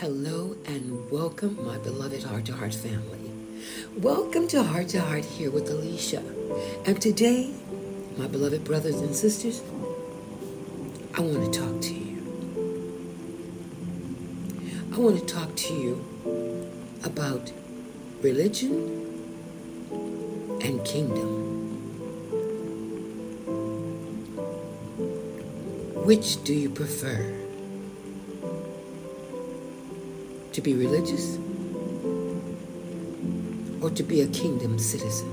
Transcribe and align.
Hello 0.00 0.54
and 0.64 1.10
welcome, 1.10 1.58
my 1.66 1.76
beloved 1.78 2.22
Heart 2.22 2.44
to 2.44 2.52
Heart 2.52 2.72
family. 2.72 3.32
Welcome 3.96 4.46
to 4.46 4.62
Heart 4.62 4.90
to 4.90 5.00
Heart 5.00 5.24
here 5.24 5.50
with 5.50 5.68
Alicia. 5.70 6.22
And 6.86 7.02
today, 7.02 7.52
my 8.16 8.28
beloved 8.28 8.62
brothers 8.62 9.00
and 9.00 9.12
sisters, 9.12 9.60
I 11.16 11.20
want 11.20 11.52
to 11.52 11.60
talk 11.60 11.80
to 11.80 11.94
you. 11.94 12.16
I 14.92 14.98
want 14.98 15.18
to 15.18 15.26
talk 15.26 15.56
to 15.56 15.74
you 15.74 16.70
about 17.02 17.50
religion 18.22 18.70
and 20.62 20.84
kingdom. 20.84 21.34
Which 26.06 26.44
do 26.44 26.54
you 26.54 26.70
prefer? 26.70 27.47
To 30.58 30.62
be 30.62 30.74
religious 30.74 31.38
or 33.80 33.90
to 33.90 34.02
be 34.02 34.22
a 34.22 34.26
kingdom 34.26 34.76
citizen? 34.76 35.30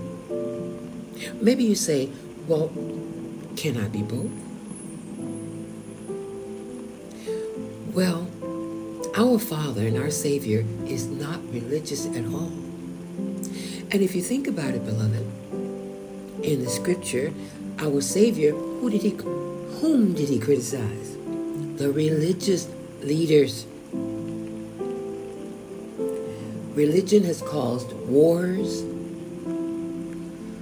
Maybe 1.42 1.64
you 1.64 1.74
say, 1.74 2.12
well, 2.46 2.68
can 3.56 3.76
I 3.78 3.88
be 3.88 4.04
both? 4.04 4.30
Well, 7.96 8.28
our 9.18 9.40
Father 9.40 9.88
and 9.88 9.98
our 9.98 10.12
Savior 10.12 10.64
is 10.86 11.08
not 11.08 11.42
religious 11.52 12.06
at 12.06 12.24
all. 12.28 12.52
And 13.90 13.96
if 13.96 14.14
you 14.16 14.22
think 14.22 14.46
about 14.48 14.76
it, 14.76 14.86
beloved, 14.86 15.26
in 16.44 16.64
the 16.64 16.70
scripture, 16.70 17.34
our 17.80 18.00
Savior, 18.00 18.52
who 18.52 18.92
did 18.92 19.02
he 19.02 19.10
whom 19.82 20.14
did 20.14 20.30
he 20.30 20.38
criticize? 20.38 21.18
The 21.78 21.92
religious 21.92 22.70
leaders. 23.02 23.66
Religion 26.76 27.24
has 27.24 27.42
caused 27.42 27.94
wars. 27.94 28.84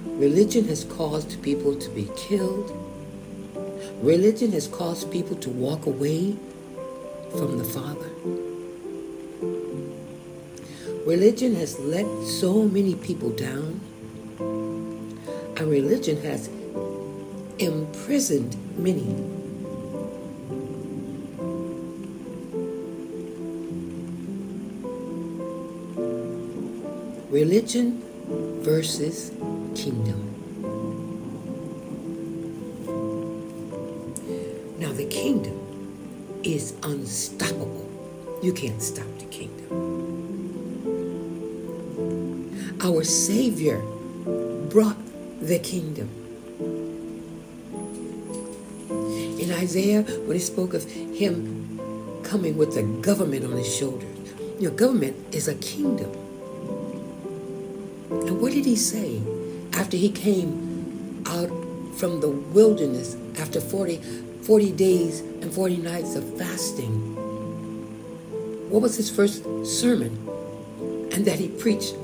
Religion 0.04 0.64
has 0.68 0.84
caused 0.84 1.42
people 1.42 1.74
to 1.74 1.90
be 1.90 2.08
killed. 2.16 2.70
Religion 4.00 4.52
has 4.52 4.68
caused 4.68 5.10
people 5.10 5.34
to 5.34 5.50
walk 5.50 5.86
away 5.86 6.36
from 7.32 7.58
the 7.58 7.64
Father. 7.64 8.08
Religion 11.04 11.56
has 11.56 11.80
let 11.80 12.06
so 12.24 12.62
many 12.62 12.94
people 12.94 13.30
down. 13.30 13.80
And 14.38 15.68
religion 15.68 16.22
has 16.22 16.48
imprisoned 17.58 18.56
many. 18.78 19.33
Religion 27.34 28.00
versus 28.62 29.30
kingdom. 29.74 30.22
Now, 34.78 34.92
the 34.92 35.04
kingdom 35.06 35.58
is 36.44 36.74
unstoppable. 36.84 37.90
You 38.40 38.52
can't 38.52 38.80
stop 38.80 39.08
the 39.18 39.24
kingdom. 39.24 39.66
Our 42.80 43.02
Savior 43.02 43.82
brought 44.70 44.96
the 45.42 45.58
kingdom. 45.58 46.08
In 49.42 49.50
Isaiah, 49.50 50.02
when 50.02 50.36
he 50.36 50.38
spoke 50.38 50.72
of 50.72 50.84
him 50.88 51.80
coming 52.22 52.56
with 52.56 52.76
the 52.76 52.84
government 53.02 53.44
on 53.44 53.56
his 53.56 53.76
shoulders, 53.76 54.06
your 54.60 54.70
government 54.70 55.16
is 55.34 55.48
a 55.48 55.56
kingdom. 55.56 56.23
And 58.26 58.40
what 58.40 58.52
did 58.52 58.64
he 58.64 58.76
say 58.76 59.20
after 59.74 59.96
he 59.96 60.10
came 60.10 61.22
out 61.26 61.48
from 61.96 62.20
the 62.20 62.28
wilderness 62.28 63.16
after 63.38 63.60
40, 63.60 63.98
40 64.42 64.72
days 64.72 65.20
and 65.20 65.52
40 65.52 65.78
nights 65.78 66.14
of 66.14 66.38
fasting? 66.38 67.14
What 68.70 68.82
was 68.82 68.96
his 68.96 69.10
first 69.10 69.44
sermon? 69.64 70.18
And 71.12 71.24
that 71.26 71.38
he 71.38 71.48
preached 71.48 71.94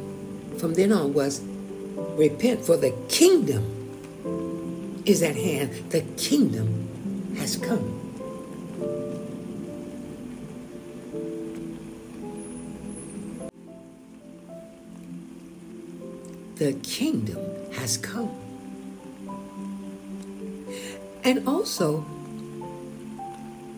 from 0.58 0.74
then 0.74 0.92
on 0.92 1.14
was 1.14 1.40
repent, 2.16 2.64
for 2.64 2.76
the 2.76 2.94
kingdom 3.08 5.02
is 5.06 5.22
at 5.22 5.34
hand. 5.34 5.90
The 5.90 6.02
kingdom 6.16 7.34
has 7.36 7.56
come. 7.56 7.99
The 16.70 16.78
kingdom 16.88 17.72
has 17.72 17.96
come. 17.96 18.30
And 21.24 21.48
also, 21.48 22.06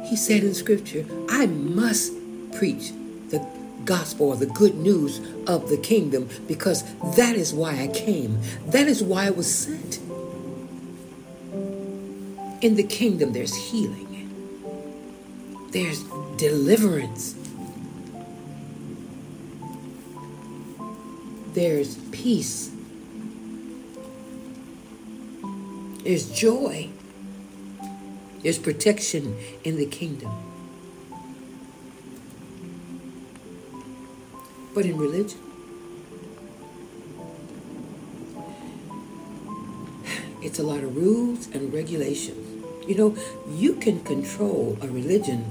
he 0.05 0.15
said 0.15 0.45
in 0.45 0.53
scripture, 0.53 1.07
I 1.31 1.47
must 1.47 2.13
preach 2.53 2.93
the 3.31 3.43
gospel 3.87 4.29
or 4.29 4.37
the 4.37 4.45
good 4.45 4.75
news 4.75 5.23
of 5.47 5.71
the 5.71 5.79
kingdom 5.79 6.29
because 6.47 6.85
that 7.17 7.35
is 7.35 7.55
why 7.55 7.81
I 7.81 7.87
came. 7.87 8.39
That 8.67 8.87
is 8.89 9.03
why 9.03 9.29
I 9.29 9.31
was 9.31 9.51
sent. 9.51 9.99
In 12.61 12.75
the 12.75 12.85
kingdom, 12.87 13.33
there's 13.33 13.55
healing, 13.55 14.29
there's 15.71 16.03
deliverance, 16.37 17.37
there's 21.55 21.97
peace, 22.11 22.72
there's 26.05 26.31
joy, 26.31 26.89
there's 28.43 28.59
protection 28.59 29.37
in 29.65 29.77
the 29.77 29.87
kingdom. 29.87 30.33
But 34.75 34.87
in 34.87 34.97
religion, 34.97 35.39
it's 40.43 40.59
a 40.59 40.63
lot 40.63 40.83
of 40.83 40.97
rules 40.97 41.47
and 41.49 41.73
regulations. 41.73 42.65
You 42.89 42.97
know, 42.97 43.17
you 43.49 43.75
can 43.75 44.03
control 44.03 44.77
a 44.81 44.89
religion 44.89 45.45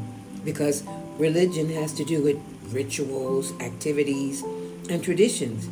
because 0.43 0.83
religion 1.17 1.69
has 1.69 1.93
to 1.93 2.03
do 2.03 2.21
with 2.21 2.39
rituals, 2.73 3.53
activities, 3.61 4.41
and 4.89 5.03
traditions. 5.03 5.69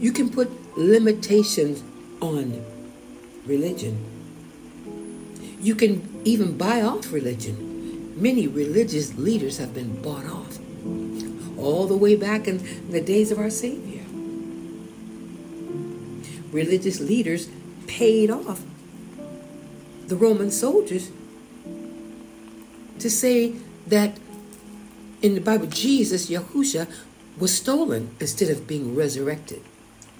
You 0.00 0.10
can 0.10 0.30
put 0.30 0.50
limitations 0.76 1.84
on 2.20 2.64
religion. 3.46 3.98
You 5.60 5.74
can 5.74 6.22
even 6.24 6.56
buy 6.56 6.82
off 6.82 7.12
religion. 7.12 8.20
Many 8.20 8.46
religious 8.46 9.14
leaders 9.14 9.58
have 9.58 9.74
been 9.74 10.00
bought 10.02 10.26
off 10.26 10.58
all 11.58 11.86
the 11.86 11.96
way 11.96 12.16
back 12.16 12.46
in 12.46 12.90
the 12.90 13.00
days 13.00 13.30
of 13.30 13.38
our 13.38 13.50
Savior. 13.50 14.02
Religious 16.52 17.00
leaders 17.00 17.48
paid 17.86 18.30
off 18.30 18.62
the 20.06 20.16
Roman 20.16 20.50
soldiers 20.50 21.10
to 22.98 23.10
say 23.10 23.54
that 23.86 24.18
in 25.22 25.34
the 25.34 25.40
Bible, 25.40 25.66
Jesus, 25.66 26.28
Yahusha, 26.28 26.86
was 27.38 27.56
stolen 27.56 28.14
instead 28.20 28.50
of 28.50 28.66
being 28.66 28.94
resurrected. 28.94 29.62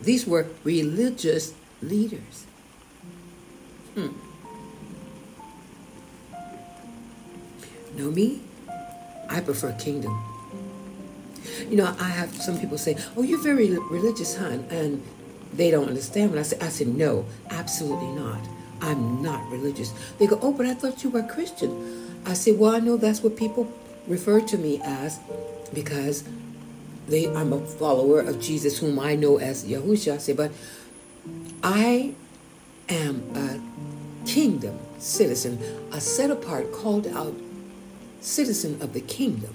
These 0.01 0.27
were 0.27 0.49
religious 0.65 1.55
leaders. 1.83 2.47
Know 8.05 8.11
me? 8.11 8.43
I 9.31 9.41
prefer 9.41 9.73
kingdom. 9.73 10.15
You 11.71 11.77
know, 11.77 11.87
I 11.99 12.11
have 12.11 12.35
some 12.35 12.61
people 12.61 12.77
say, 12.77 12.99
"Oh, 13.17 13.23
you're 13.23 13.41
very 13.41 13.71
religious, 13.91 14.37
hon," 14.37 14.67
and 14.69 15.01
they 15.57 15.71
don't 15.71 15.89
understand. 15.89 16.31
When 16.31 16.39
I 16.39 16.43
say, 16.43 16.59
I 16.61 16.69
said, 16.69 16.89
"No, 16.89 17.25
absolutely 17.49 18.09
not. 18.09 18.41
I'm 18.83 19.23
not 19.23 19.51
religious." 19.51 19.95
They 20.19 20.27
go, 20.27 20.39
"Oh, 20.43 20.53
but 20.53 20.67
I 20.67 20.75
thought 20.75 21.03
you 21.03 21.09
were 21.09 21.23
Christian." 21.23 21.71
I 22.27 22.35
say, 22.35 22.53
"Well, 22.53 22.77
I 22.77 22.81
know 22.81 22.99
that's 22.99 23.23
what 23.23 23.37
people 23.37 23.73
refer 24.07 24.43
to 24.53 24.59
me 24.59 24.83
as 24.85 25.19
because 25.73 26.25
they 27.09 27.27
I'm 27.29 27.55
a 27.55 27.61
follower 27.61 28.21
of 28.21 28.39
Jesus, 28.39 28.81
whom 28.81 28.99
I 28.99 29.17
know 29.17 29.39
as 29.39 29.65
Yahusha." 29.65 30.13
I 30.17 30.19
say, 30.19 30.35
"But 30.35 30.53
I 31.63 32.13
am 32.91 33.23
a 33.35 33.49
kingdom 34.29 34.77
citizen, 34.99 35.59
a 35.91 36.01
set 36.03 36.31
apart, 36.31 36.71
called 36.71 37.07
out 37.07 37.35
citizen 38.25 38.81
of 38.81 38.93
the 38.93 39.01
kingdom, 39.01 39.55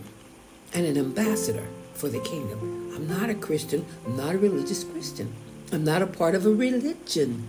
and 0.73 0.85
an 0.85 0.97
ambassador." 0.97 1.67
for 1.99 2.07
the 2.07 2.19
kingdom. 2.19 2.93
I'm 2.95 3.07
not 3.07 3.29
a 3.29 3.35
Christian. 3.35 3.85
I'm 4.05 4.15
not 4.15 4.33
a 4.33 4.37
religious 4.37 4.85
Christian. 4.85 5.33
I'm 5.71 5.83
not 5.83 6.01
a 6.01 6.07
part 6.07 6.33
of 6.33 6.45
a 6.45 6.49
religion. 6.49 7.45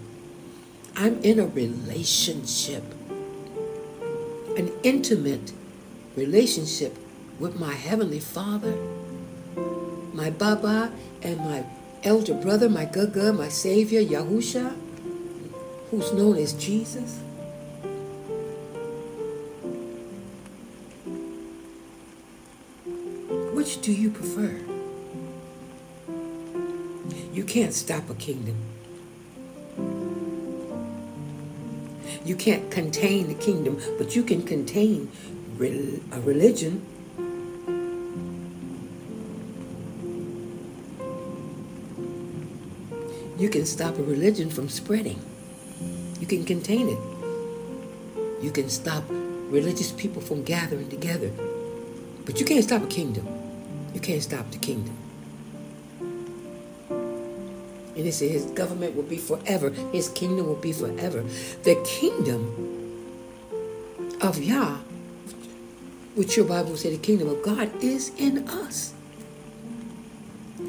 I'm 0.96 1.22
in 1.22 1.38
a 1.38 1.46
relationship, 1.46 2.82
an 4.56 4.72
intimate 4.82 5.52
relationship 6.16 6.98
with 7.38 7.58
my 7.60 7.72
Heavenly 7.72 8.18
Father, 8.18 8.74
my 10.12 10.30
Baba, 10.30 10.92
and 11.22 11.38
my 11.38 11.64
elder 12.02 12.34
brother, 12.34 12.68
my 12.68 12.86
Gaga, 12.86 13.32
my 13.32 13.48
Savior, 13.48 14.02
Yahusha, 14.02 14.74
who's 15.90 16.12
known 16.12 16.36
as 16.38 16.52
Jesus? 16.54 17.19
Which 23.60 23.82
do 23.82 23.92
you 23.92 24.08
prefer? 24.08 24.58
You 27.34 27.44
can't 27.44 27.74
stop 27.74 28.08
a 28.08 28.14
kingdom. 28.14 28.56
You 32.24 32.36
can't 32.36 32.70
contain 32.70 33.28
the 33.28 33.34
kingdom, 33.34 33.78
but 33.98 34.16
you 34.16 34.22
can 34.22 34.44
contain 34.44 35.10
a 35.60 36.20
religion. 36.22 36.80
You 43.36 43.50
can 43.50 43.66
stop 43.66 43.98
a 43.98 44.02
religion 44.02 44.48
from 44.48 44.70
spreading. 44.70 45.20
You 46.18 46.26
can 46.26 46.46
contain 46.46 46.88
it. 46.88 48.42
You 48.42 48.52
can 48.52 48.70
stop 48.70 49.04
religious 49.10 49.92
people 49.92 50.22
from 50.22 50.44
gathering 50.44 50.88
together. 50.88 51.30
But 52.24 52.40
you 52.40 52.46
can't 52.46 52.64
stop 52.64 52.84
a 52.84 52.86
kingdom. 52.86 53.39
You 53.94 54.00
can't 54.00 54.22
stop 54.22 54.50
the 54.50 54.58
kingdom. 54.58 54.96
And 56.88 58.06
he 58.06 58.12
said 58.12 58.30
his 58.30 58.46
government 58.46 58.96
will 58.96 59.02
be 59.02 59.18
forever. 59.18 59.70
His 59.92 60.08
kingdom 60.08 60.46
will 60.46 60.54
be 60.54 60.72
forever. 60.72 61.22
The 61.64 61.74
kingdom 61.84 62.70
of 64.20 64.42
Yah, 64.42 64.78
which 66.14 66.36
your 66.36 66.46
Bible 66.46 66.76
said 66.76 66.92
the 66.92 66.98
kingdom 66.98 67.28
of 67.28 67.42
God 67.42 67.70
is 67.82 68.12
in 68.16 68.48
us. 68.48 68.94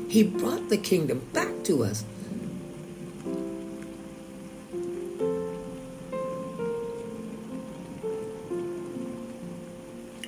He 0.09 0.23
brought 0.23 0.69
the 0.69 0.77
kingdom 0.77 1.25
back 1.31 1.63
to 1.65 1.83
us. 1.83 2.03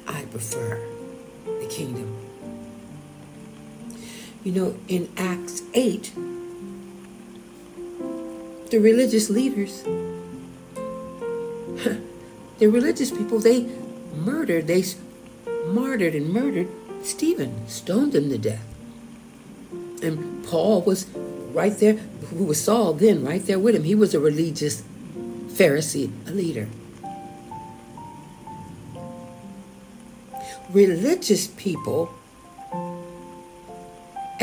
I 0.08 0.24
prefer 0.32 0.88
the 1.46 1.68
kingdom. 1.68 2.33
You 4.44 4.52
know, 4.52 4.76
in 4.90 5.10
Acts 5.16 5.62
8, 5.74 6.12
the 8.70 8.78
religious 8.78 9.30
leaders, 9.30 9.84
the 12.60 12.68
religious 12.68 13.10
people, 13.10 13.40
they 13.40 13.70
murdered, 14.14 14.68
they 14.68 14.84
martyred 15.68 16.14
and 16.14 16.30
murdered 16.30 16.68
Stephen, 17.04 17.66
stoned 17.70 18.16
him 18.16 18.30
to 18.32 18.38
death. 18.38 18.66
And 20.04 20.46
Paul 20.46 20.82
was 20.82 21.08
right 21.54 21.78
there, 21.80 21.94
who 21.94 22.44
was 22.44 22.62
Saul 22.62 22.94
then, 22.94 23.24
right 23.24 23.46
there 23.46 23.60
with 23.60 23.76
him. 23.76 23.84
He 23.84 23.96
was 23.96 24.14
a 24.14 24.20
religious 24.20 24.84
Pharisee, 25.48 26.12
a 26.28 26.32
leader. 26.32 26.68
Religious 30.70 31.48
people 31.48 32.14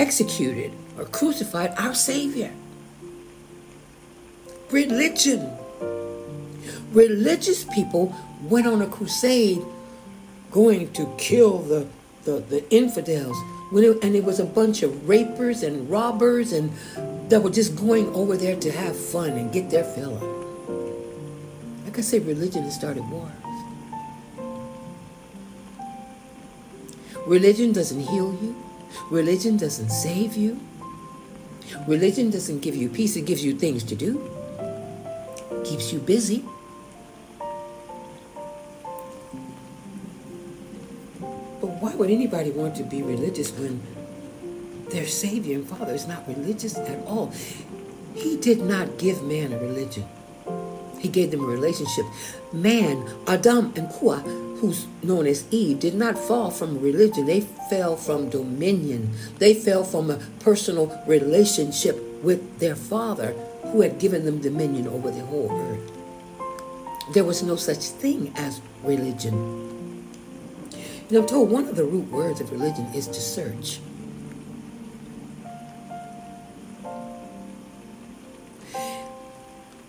executed 0.00 0.72
or 0.96 1.04
crucified 1.04 1.74
our 1.76 1.94
Savior 1.94 2.52
religion. 4.70 5.56
Religious 6.92 7.64
people 7.64 8.14
went 8.42 8.66
on 8.66 8.82
a 8.82 8.86
crusade 8.86 9.62
going 10.50 10.92
to 10.92 11.12
kill 11.18 11.58
the, 11.58 11.86
the, 12.24 12.40
the 12.40 12.74
infidels. 12.74 13.36
It, 13.72 14.02
and 14.02 14.16
it 14.16 14.24
was 14.24 14.40
a 14.40 14.44
bunch 14.44 14.82
of 14.82 15.08
rapers 15.08 15.62
and 15.62 15.88
robbers 15.88 16.52
and 16.52 16.72
that 17.30 17.40
were 17.40 17.50
just 17.50 17.76
going 17.76 18.12
over 18.14 18.36
there 18.36 18.56
to 18.56 18.72
have 18.72 18.96
fun 18.96 19.30
and 19.30 19.52
get 19.52 19.70
their 19.70 19.84
fill 19.84 20.16
up. 20.16 21.84
Like 21.84 21.98
I 21.98 22.00
say, 22.00 22.18
religion 22.18 22.64
has 22.64 22.74
started 22.74 23.08
wars. 23.08 23.30
Religion 27.26 27.72
doesn't 27.72 28.00
heal 28.00 28.36
you. 28.42 28.69
Religion 29.10 29.56
doesn't 29.56 29.90
save 29.90 30.36
you. 30.36 30.60
Religion 31.86 32.30
doesn't 32.30 32.60
give 32.60 32.76
you 32.76 32.88
peace, 32.88 33.16
it 33.16 33.26
gives 33.26 33.44
you 33.44 33.54
things 33.54 33.84
to 33.84 33.94
do 33.94 34.30
keeps 35.70 35.92
you 35.92 36.00
busy. 36.00 36.44
But 41.60 41.70
why 41.78 41.94
would 41.94 42.10
anybody 42.10 42.50
want 42.50 42.74
to 42.76 42.82
be 42.82 43.02
religious 43.02 43.52
when 43.52 43.80
their 44.90 45.06
Savior 45.06 45.56
and 45.56 45.68
Father 45.68 45.94
is 45.94 46.08
not 46.08 46.26
religious 46.26 46.76
at 46.76 46.98
all? 47.06 47.32
He 48.14 48.36
did 48.36 48.62
not 48.62 48.98
give 48.98 49.22
man 49.22 49.52
a 49.52 49.58
religion. 49.58 50.06
He 50.98 51.08
gave 51.08 51.30
them 51.30 51.40
a 51.40 51.46
relationship. 51.46 52.04
Man, 52.52 53.08
Adam 53.26 53.72
and 53.76 53.88
Kua, 53.90 54.18
who's 54.60 54.86
known 55.02 55.26
as 55.26 55.46
Eve, 55.50 55.80
did 55.80 55.94
not 55.94 56.18
fall 56.18 56.50
from 56.50 56.80
religion. 56.80 57.24
They 57.24 57.40
fell 57.40 57.96
from 57.96 58.28
dominion. 58.28 59.10
They 59.38 59.54
fell 59.54 59.84
from 59.84 60.10
a 60.10 60.18
personal 60.40 61.02
relationship 61.06 61.98
with 62.22 62.58
their 62.58 62.76
father 62.76 63.32
who 63.72 63.80
had 63.80 63.98
given 63.98 64.26
them 64.26 64.40
dominion 64.40 64.86
over 64.86 65.10
the 65.10 65.24
whole 65.24 65.50
earth. 65.50 65.92
There 67.14 67.24
was 67.24 67.42
no 67.42 67.56
such 67.56 67.78
thing 67.78 68.32
as 68.36 68.60
religion. 68.82 69.34
You 71.08 71.16
know, 71.16 71.20
I'm 71.22 71.26
told 71.26 71.50
one 71.50 71.66
of 71.66 71.76
the 71.76 71.84
root 71.84 72.10
words 72.10 72.40
of 72.40 72.52
religion 72.52 72.86
is 72.94 73.08
to 73.08 73.20
search. 73.20 73.80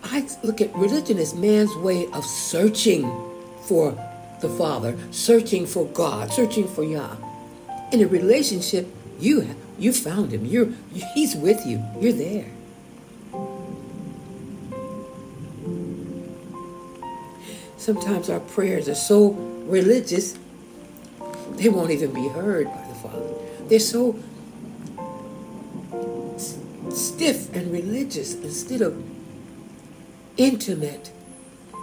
I 0.02 0.26
look 0.42 0.60
at 0.60 0.74
religion 0.74 1.18
as 1.18 1.34
man's 1.34 1.74
way 1.76 2.06
of 2.12 2.24
searching 2.24 3.02
for 3.62 3.96
the 4.42 4.48
Father, 4.50 4.98
searching 5.10 5.66
for 5.66 5.86
God, 5.86 6.32
searching 6.32 6.68
for 6.68 6.82
Yah. 6.82 7.16
In 7.92 8.02
a 8.02 8.06
relationship, 8.06 8.86
you 9.18 9.54
you 9.78 9.92
found 9.92 10.32
him. 10.32 10.44
You're 10.44 10.68
he's 11.14 11.34
with 11.34 11.64
you. 11.64 11.82
You're 11.98 12.12
there. 12.12 12.50
Sometimes 17.76 18.30
our 18.30 18.40
prayers 18.40 18.88
are 18.88 18.94
so 18.94 19.30
religious, 19.66 20.38
they 21.56 21.68
won't 21.68 21.90
even 21.90 22.12
be 22.12 22.28
heard 22.28 22.66
by 22.66 22.86
the 22.86 22.94
Father. 22.94 23.34
They're 23.66 23.80
so 23.80 24.16
stiff 26.90 27.52
and 27.54 27.72
religious 27.72 28.34
instead 28.34 28.82
of 28.82 29.02
intimate 30.36 31.10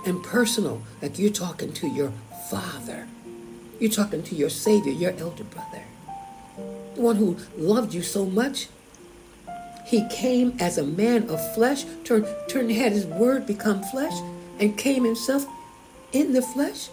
and 0.05 0.23
personal, 0.23 0.81
like 1.01 1.19
you're 1.19 1.31
talking 1.31 1.73
to 1.73 1.87
your 1.87 2.13
Father. 2.49 3.07
You're 3.79 3.91
talking 3.91 4.23
to 4.23 4.35
your 4.35 4.49
Savior, 4.49 4.91
your 4.91 5.13
elder 5.17 5.43
brother, 5.43 5.83
the 6.95 7.01
one 7.01 7.15
who 7.15 7.37
loved 7.55 7.93
you 7.93 8.01
so 8.01 8.25
much. 8.25 8.67
He 9.85 10.07
came 10.09 10.55
as 10.59 10.77
a 10.77 10.83
man 10.83 11.29
of 11.29 11.53
flesh, 11.55 11.85
turned, 12.03 12.27
turned, 12.47 12.71
had 12.71 12.91
his 12.91 13.05
word 13.05 13.45
become 13.45 13.83
flesh, 13.83 14.13
and 14.59 14.77
came 14.77 15.03
himself 15.03 15.45
in 16.11 16.33
the 16.33 16.41
flesh, 16.41 16.89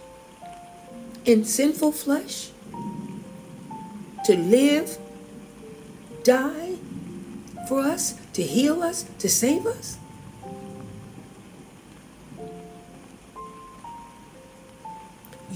in 1.25 1.45
sinful 1.45 1.93
flesh, 1.93 2.51
to 4.25 4.37
live, 4.37 4.99
die 6.23 6.77
for 7.69 7.81
us, 7.81 8.21
to 8.35 8.43
heal 8.43 8.83
us, 8.83 9.05
to 9.19 9.29
save 9.29 9.67
us? 9.67 9.99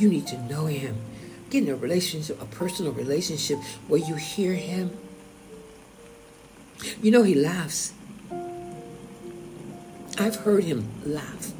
You 0.00 0.08
need 0.08 0.26
to 0.28 0.38
know 0.44 0.66
Him. 0.66 0.96
Get 1.50 1.64
in 1.64 1.70
a 1.70 1.76
relationship, 1.76 2.40
a 2.40 2.46
personal 2.46 2.92
relationship 2.92 3.58
where 3.86 4.00
you 4.00 4.16
hear 4.16 4.54
Him. 4.54 4.96
You 7.02 7.10
know, 7.10 7.22
He 7.22 7.34
laughs. 7.34 7.92
I've 10.18 10.36
heard 10.36 10.64
Him 10.64 10.88
laugh 11.04 11.52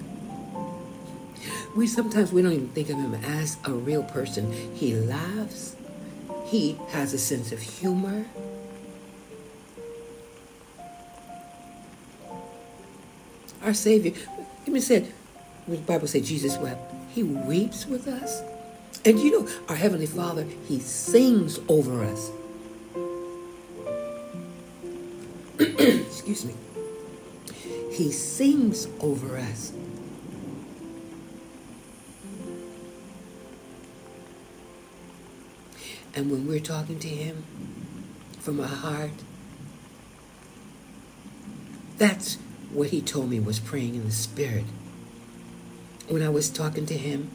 we 1.76 1.86
sometimes 1.86 2.32
we 2.32 2.42
don't 2.42 2.52
even 2.52 2.68
think 2.68 2.90
of 2.90 2.96
him 2.96 3.14
as 3.14 3.56
a 3.64 3.72
real 3.72 4.02
person. 4.02 4.52
He 4.74 4.94
laughs. 4.94 5.76
He 6.46 6.76
has 6.90 7.14
a 7.14 7.18
sense 7.18 7.52
of 7.52 7.60
humor. 7.60 8.26
Our 13.62 13.74
Savior, 13.74 14.12
even 14.66 14.80
said, 14.80 15.12
the 15.68 15.76
Bible 15.76 16.08
said 16.08 16.24
Jesus 16.24 16.56
wept. 16.58 16.89
He 17.12 17.22
weeps 17.22 17.86
with 17.86 18.06
us. 18.06 18.42
And 19.04 19.18
you 19.18 19.30
know, 19.30 19.48
our 19.68 19.76
Heavenly 19.76 20.06
Father, 20.06 20.46
He 20.66 20.78
sings 20.78 21.58
over 21.68 22.04
us. 22.04 22.30
Excuse 25.58 26.44
me. 26.44 26.54
He 27.90 28.12
sings 28.12 28.86
over 29.00 29.36
us. 29.36 29.72
And 36.14 36.30
when 36.30 36.46
we're 36.46 36.60
talking 36.60 36.98
to 36.98 37.08
Him 37.08 37.44
from 38.38 38.60
our 38.60 38.66
heart, 38.66 39.10
that's 41.98 42.36
what 42.72 42.90
He 42.90 43.00
told 43.00 43.30
me 43.30 43.40
was 43.40 43.58
praying 43.58 43.94
in 43.94 44.04
the 44.04 44.12
Spirit. 44.12 44.64
When 46.10 46.24
I 46.24 46.28
was 46.28 46.50
talking 46.50 46.86
to 46.86 46.94
Him, 46.94 47.30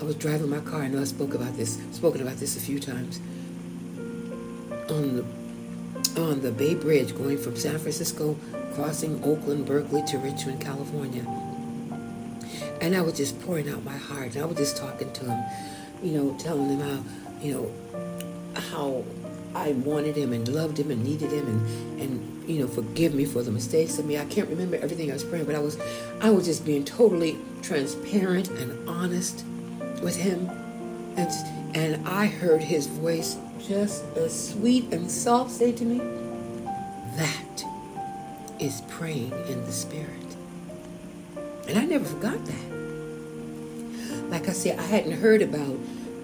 I 0.00 0.04
was 0.04 0.16
driving 0.16 0.50
my 0.50 0.58
car. 0.58 0.82
I 0.82 0.88
know 0.88 1.00
I 1.00 1.04
spoke 1.04 1.32
about 1.32 1.56
this, 1.56 1.78
spoken 1.92 2.20
about 2.20 2.38
this 2.38 2.56
a 2.56 2.60
few 2.60 2.80
times. 2.80 3.20
On 4.90 5.14
the 5.14 5.24
on 6.20 6.40
the 6.40 6.50
Bay 6.50 6.74
Bridge 6.74 7.16
going 7.16 7.38
from 7.38 7.54
San 7.54 7.78
Francisco, 7.78 8.36
crossing 8.74 9.22
Oakland, 9.22 9.64
Berkeley 9.64 10.02
to 10.06 10.18
Richmond, 10.18 10.60
California. 10.60 11.24
And 12.80 12.96
I 12.96 13.00
was 13.00 13.16
just 13.16 13.40
pouring 13.42 13.68
out 13.68 13.84
my 13.84 13.96
heart. 13.96 14.34
And 14.34 14.42
I 14.42 14.46
was 14.46 14.56
just 14.56 14.76
talking 14.76 15.12
to 15.12 15.24
him, 15.26 15.44
you 16.02 16.18
know, 16.18 16.36
telling 16.36 16.68
him 16.68 16.80
how, 16.80 17.04
you 17.40 17.54
know, 17.54 18.60
how 18.72 19.04
I 19.54 19.70
wanted 19.70 20.16
him 20.16 20.32
and 20.32 20.48
loved 20.48 20.80
him 20.80 20.90
and 20.90 21.04
needed 21.04 21.30
him 21.30 21.46
and, 21.46 22.00
and 22.00 22.37
you 22.48 22.60
know, 22.60 22.66
forgive 22.66 23.14
me 23.14 23.26
for 23.26 23.42
the 23.42 23.50
mistakes 23.52 23.98
of 23.98 24.06
me. 24.06 24.18
I 24.18 24.24
can't 24.24 24.48
remember 24.48 24.76
everything 24.76 25.10
I 25.10 25.12
was 25.12 25.22
praying, 25.22 25.44
but 25.44 25.54
I 25.54 25.58
was 25.58 25.78
I 26.20 26.30
was 26.30 26.46
just 26.46 26.64
being 26.64 26.84
totally 26.84 27.38
transparent 27.62 28.48
and 28.48 28.88
honest 28.88 29.44
with 30.02 30.16
him. 30.16 30.48
And 31.16 31.30
and 31.74 32.08
I 32.08 32.26
heard 32.26 32.62
his 32.62 32.86
voice 32.86 33.36
just 33.60 34.04
as 34.16 34.50
sweet 34.50 34.92
and 34.92 35.10
soft 35.10 35.50
say 35.50 35.72
to 35.72 35.84
me, 35.84 35.98
That 37.16 37.64
is 38.58 38.80
praying 38.88 39.32
in 39.48 39.64
the 39.64 39.72
Spirit. 39.72 40.08
And 41.68 41.78
I 41.78 41.84
never 41.84 42.06
forgot 42.06 42.42
that. 42.46 42.68
Like 44.30 44.48
I 44.48 44.52
said, 44.52 44.78
I 44.78 44.82
hadn't 44.82 45.20
heard 45.20 45.42
about 45.42 45.78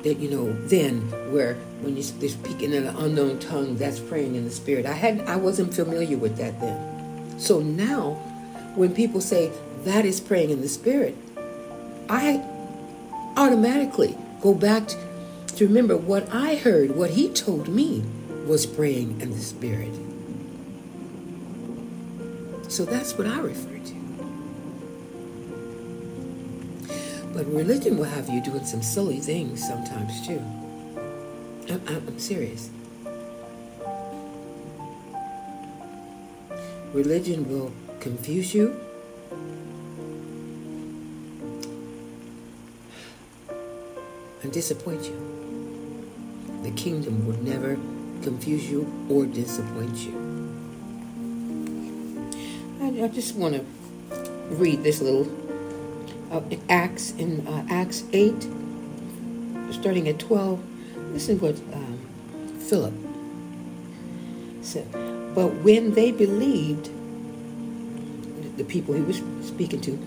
that, 0.05 0.19
you 0.19 0.31
know, 0.31 0.53
then 0.69 1.01
where 1.33 1.55
when 1.81 1.97
you're 1.97 2.03
speaking 2.03 2.73
in 2.73 2.87
an 2.87 2.97
unknown 2.97 3.39
tongue, 3.41 3.77
that's 3.77 3.99
praying 3.99 4.37
in 4.37 4.45
the 4.45 4.51
Spirit. 4.51 4.87
I 4.87 4.93
hadn't, 4.93 5.29
I 5.29 5.37
wasn't 5.37 5.75
familiar 5.75 6.17
with 6.17 6.37
that 6.37 6.61
then. 6.61 7.39
So 7.39 7.61
now, 7.61 8.13
when 8.77 8.95
people 8.95 9.21
say 9.21 9.51
that 9.85 10.05
is 10.05 10.21
praying 10.21 10.51
in 10.51 10.61
the 10.61 10.69
Spirit, 10.69 11.17
I 12.09 12.43
automatically 13.37 14.17
go 14.41 14.55
back 14.55 14.89
to 14.89 14.97
to 15.57 15.67
remember 15.67 15.97
what 15.97 16.33
I 16.35 16.57
heard, 16.57 16.97
what 16.97 17.11
he 17.11 17.29
told 17.29 17.69
me 17.69 18.05
was 18.47 18.67
praying 18.67 19.21
in 19.21 19.31
the 19.31 19.39
Spirit. 19.39 19.95
So 22.69 22.85
that's 22.85 23.17
what 23.17 23.27
I 23.27 23.39
refer 23.39 23.79
to. 23.79 24.04
But 27.35 27.47
religion 27.47 27.97
will 27.97 28.05
have 28.05 28.29
you 28.29 28.41
doing 28.41 28.65
some 28.65 28.81
silly 28.81 29.19
things 29.19 29.67
sometimes 29.67 30.25
too. 30.25 30.41
I'm, 31.69 31.83
I'm 31.89 32.19
serious. 32.19 32.71
Religion 36.93 37.49
will 37.49 37.73
confuse 37.99 38.55
you 38.55 38.81
and 44.45 44.53
disappoint 44.53 45.03
you. 45.03 45.19
The 46.63 46.71
kingdom 46.71 47.27
will 47.27 47.39
never 47.39 47.75
confuse 48.23 48.71
you 48.71 48.87
or 49.11 49.27
disappoint 49.27 49.97
you. 49.97 50.15
I, 52.81 53.07
I 53.07 53.09
just 53.09 53.35
want 53.35 53.57
to 53.57 53.65
read 54.51 54.85
this 54.85 55.01
little 55.01 55.25
uh, 56.35 56.43
Acts 56.69 57.13
in 57.13 57.47
uh, 57.47 57.67
Acts 57.71 58.05
eight, 58.13 58.47
starting 59.71 60.09
at 60.09 60.19
twelve. 60.19 60.63
Listen 61.13 61.39
what 61.39 61.55
um, 61.73 61.99
Philip 62.59 62.93
said. 64.63 64.91
But 65.35 65.55
when 65.63 65.95
they 65.95 66.11
believed, 66.11 66.91
the 68.57 68.65
people 68.65 68.95
he 68.95 69.03
was 69.03 69.23
speaking 69.43 69.81
to, 69.83 69.99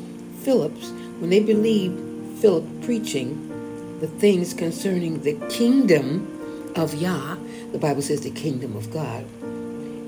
Philip's, 0.41 0.89
when 1.19 1.29
they 1.29 1.39
believed 1.39 2.39
Philip 2.39 2.65
preaching 2.83 3.99
the 3.99 4.07
things 4.07 4.53
concerning 4.53 5.21
the 5.23 5.33
kingdom 5.49 6.73
of 6.75 6.93
Yah, 6.93 7.37
the 7.71 7.77
Bible 7.77 8.01
says 8.01 8.21
the 8.21 8.31
kingdom 8.31 8.75
of 8.75 8.91
God, 8.91 9.23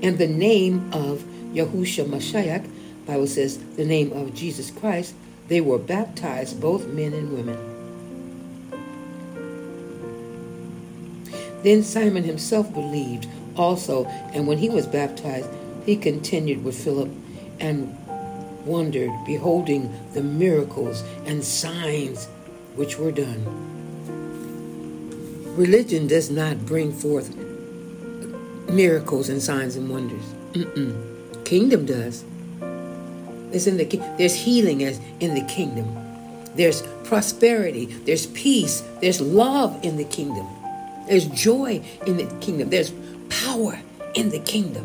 and 0.02 0.16
the 0.18 0.28
name 0.28 0.88
of 0.92 1.22
Yahusha 1.52 2.06
Mashiach, 2.06 2.66
Bible 3.06 3.26
says 3.26 3.58
the 3.76 3.84
name 3.84 4.12
of 4.12 4.34
Jesus 4.34 4.70
Christ, 4.70 5.14
they 5.50 5.60
were 5.60 5.78
baptized, 5.78 6.60
both 6.60 6.86
men 6.86 7.12
and 7.12 7.32
women. 7.32 7.58
Then 11.64 11.82
Simon 11.82 12.22
himself 12.22 12.72
believed 12.72 13.26
also, 13.56 14.06
and 14.32 14.46
when 14.46 14.58
he 14.58 14.68
was 14.70 14.86
baptized, 14.86 15.50
he 15.84 15.96
continued 15.96 16.62
with 16.64 16.82
Philip 16.82 17.10
and 17.58 17.96
wondered, 18.64 19.10
beholding 19.26 19.92
the 20.14 20.22
miracles 20.22 21.02
and 21.26 21.44
signs 21.44 22.26
which 22.76 22.96
were 22.96 23.10
done. 23.10 23.44
Religion 25.56 26.06
does 26.06 26.30
not 26.30 26.64
bring 26.64 26.92
forth 26.92 27.34
miracles 28.70 29.28
and 29.28 29.42
signs 29.42 29.74
and 29.74 29.90
wonders. 29.90 30.22
Mm-mm. 30.52 31.44
Kingdom 31.44 31.86
does. 31.86 32.24
It's 33.52 33.66
in 33.66 33.76
the 33.76 33.84
there's 34.18 34.34
healing 34.34 34.84
as 34.84 35.00
in 35.20 35.34
the 35.34 35.42
kingdom. 35.42 35.96
There's 36.54 36.82
prosperity. 37.04 37.86
There's 37.86 38.26
peace. 38.26 38.82
There's 39.00 39.20
love 39.20 39.84
in 39.84 39.96
the 39.96 40.04
kingdom. 40.04 40.46
There's 41.08 41.26
joy 41.26 41.82
in 42.06 42.16
the 42.16 42.26
kingdom. 42.40 42.70
There's 42.70 42.92
power 43.28 43.80
in 44.14 44.30
the 44.30 44.40
kingdom. 44.40 44.84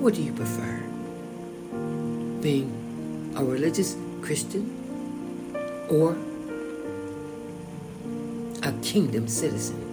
What 0.00 0.14
do 0.14 0.22
you 0.22 0.32
prefer? 0.32 0.84
being 2.44 3.32
a 3.36 3.42
religious 3.42 3.96
Christian 4.20 4.68
or 5.88 6.14
a 8.62 8.70
kingdom 8.82 9.26
citizen. 9.26 9.83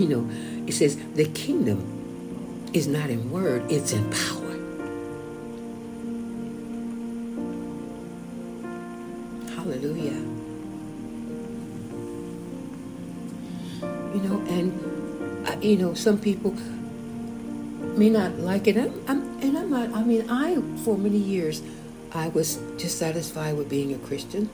You 0.00 0.08
know, 0.08 0.30
it 0.66 0.72
says 0.72 0.96
the 1.12 1.26
kingdom 1.26 2.70
is 2.72 2.86
not 2.86 3.10
in 3.10 3.30
word, 3.30 3.70
it's 3.70 3.92
in 3.92 4.02
power. 4.08 4.56
Hallelujah. 9.54 10.16
You 14.14 14.20
know, 14.24 14.40
and, 14.48 15.46
uh, 15.46 15.60
you 15.60 15.76
know, 15.76 15.92
some 15.92 16.18
people 16.18 16.56
may 17.98 18.08
not 18.08 18.38
like 18.38 18.68
it. 18.68 18.78
I'm, 18.78 19.04
I'm, 19.06 19.20
and 19.42 19.58
I'm 19.58 19.68
not, 19.68 19.92
I 19.92 20.02
mean, 20.02 20.30
I, 20.30 20.62
for 20.82 20.96
many 20.96 21.18
years, 21.18 21.60
I 22.12 22.28
was 22.28 22.56
dissatisfied 22.78 23.54
with 23.58 23.68
being 23.68 23.92
a 23.92 23.98
Christian. 23.98 24.48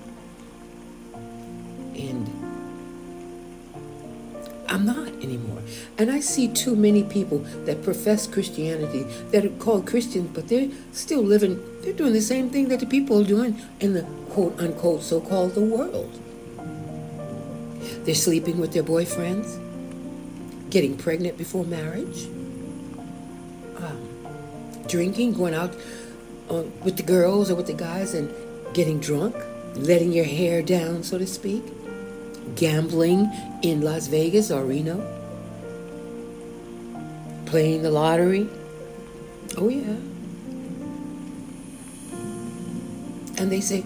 And 5.98 6.10
I 6.10 6.20
see 6.20 6.48
too 6.48 6.76
many 6.76 7.04
people 7.04 7.38
that 7.64 7.82
profess 7.82 8.26
Christianity 8.26 9.04
that 9.30 9.44
are 9.44 9.50
called 9.50 9.86
Christians, 9.86 10.30
but 10.34 10.48
they're 10.48 10.68
still 10.92 11.22
living, 11.22 11.58
they're 11.82 11.94
doing 11.94 12.12
the 12.12 12.20
same 12.20 12.50
thing 12.50 12.68
that 12.68 12.80
the 12.80 12.86
people 12.86 13.22
are 13.22 13.24
doing 13.24 13.60
in 13.80 13.94
the 13.94 14.02
quote 14.30 14.60
unquote 14.60 15.02
so 15.02 15.20
called 15.20 15.54
the 15.54 15.62
world. 15.62 16.20
They're 18.04 18.14
sleeping 18.14 18.58
with 18.58 18.72
their 18.72 18.82
boyfriends, 18.82 19.58
getting 20.70 20.96
pregnant 20.96 21.38
before 21.38 21.64
marriage 21.64 22.28
drinking, 24.88 25.34
going 25.34 25.54
out 25.54 25.74
uh, 26.50 26.62
with 26.82 26.96
the 26.96 27.02
girls 27.02 27.50
or 27.50 27.54
with 27.54 27.66
the 27.66 27.74
guys 27.74 28.14
and 28.14 28.32
getting 28.74 29.00
drunk, 29.00 29.34
letting 29.74 30.12
your 30.12 30.24
hair 30.24 30.62
down, 30.62 31.02
so 31.02 31.18
to 31.18 31.26
speak, 31.26 31.64
gambling 32.54 33.30
in 33.62 33.82
Las 33.82 34.06
Vegas 34.06 34.50
or 34.50 34.64
Reno, 34.64 35.00
playing 37.56 37.80
the 37.80 37.90
lottery. 37.90 38.46
Oh, 39.56 39.70
yeah. 39.70 39.96
And 43.38 43.50
they 43.50 43.62
say, 43.62 43.82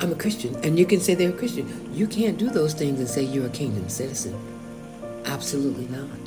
I'm 0.00 0.12
a 0.12 0.14
Christian. 0.14 0.54
And 0.56 0.78
you 0.78 0.84
can 0.84 1.00
say 1.00 1.14
they're 1.14 1.30
a 1.30 1.32
Christian. 1.32 1.66
You 1.94 2.06
can't 2.06 2.36
do 2.36 2.50
those 2.50 2.74
things 2.74 2.98
and 2.98 3.08
say 3.08 3.22
you're 3.22 3.46
a 3.46 3.56
kingdom 3.62 3.88
citizen. 3.88 4.38
Absolutely 5.24 5.86
not. 5.86 6.20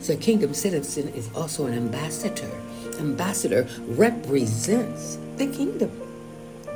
So, 0.00 0.16
kingdom 0.16 0.54
citizen 0.54 1.06
is 1.14 1.30
also 1.32 1.66
an 1.66 1.74
ambassador. 1.74 2.50
Ambassador 2.98 3.68
represents 3.86 5.18
the 5.36 5.46
kingdom, 5.46 5.92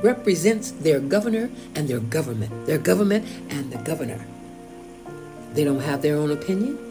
represents 0.05 0.71
their 0.71 1.01
governor 1.01 1.51
and 1.75 1.89
their 1.89 1.99
government, 1.99 2.67
their 2.67 2.79
government 2.79 3.27
and 3.51 3.73
the 3.73 3.79
governor. 3.79 4.25
They 5.55 5.65
don't 5.65 5.81
have 5.81 6.01
their 6.01 6.15
own 6.15 6.31
opinion. 6.31 6.90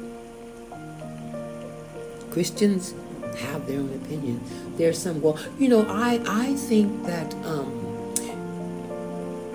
Christians 2.32 2.94
have 3.40 3.68
their 3.68 3.80
own 3.80 3.94
opinion. 4.04 4.42
There's 4.78 4.98
some 4.98 5.22
well, 5.22 5.40
you 5.58 5.70
know, 5.70 5.86
I 5.88 6.22
I 6.28 6.54
think 6.56 7.06
that 7.06 7.34
um, 7.46 8.14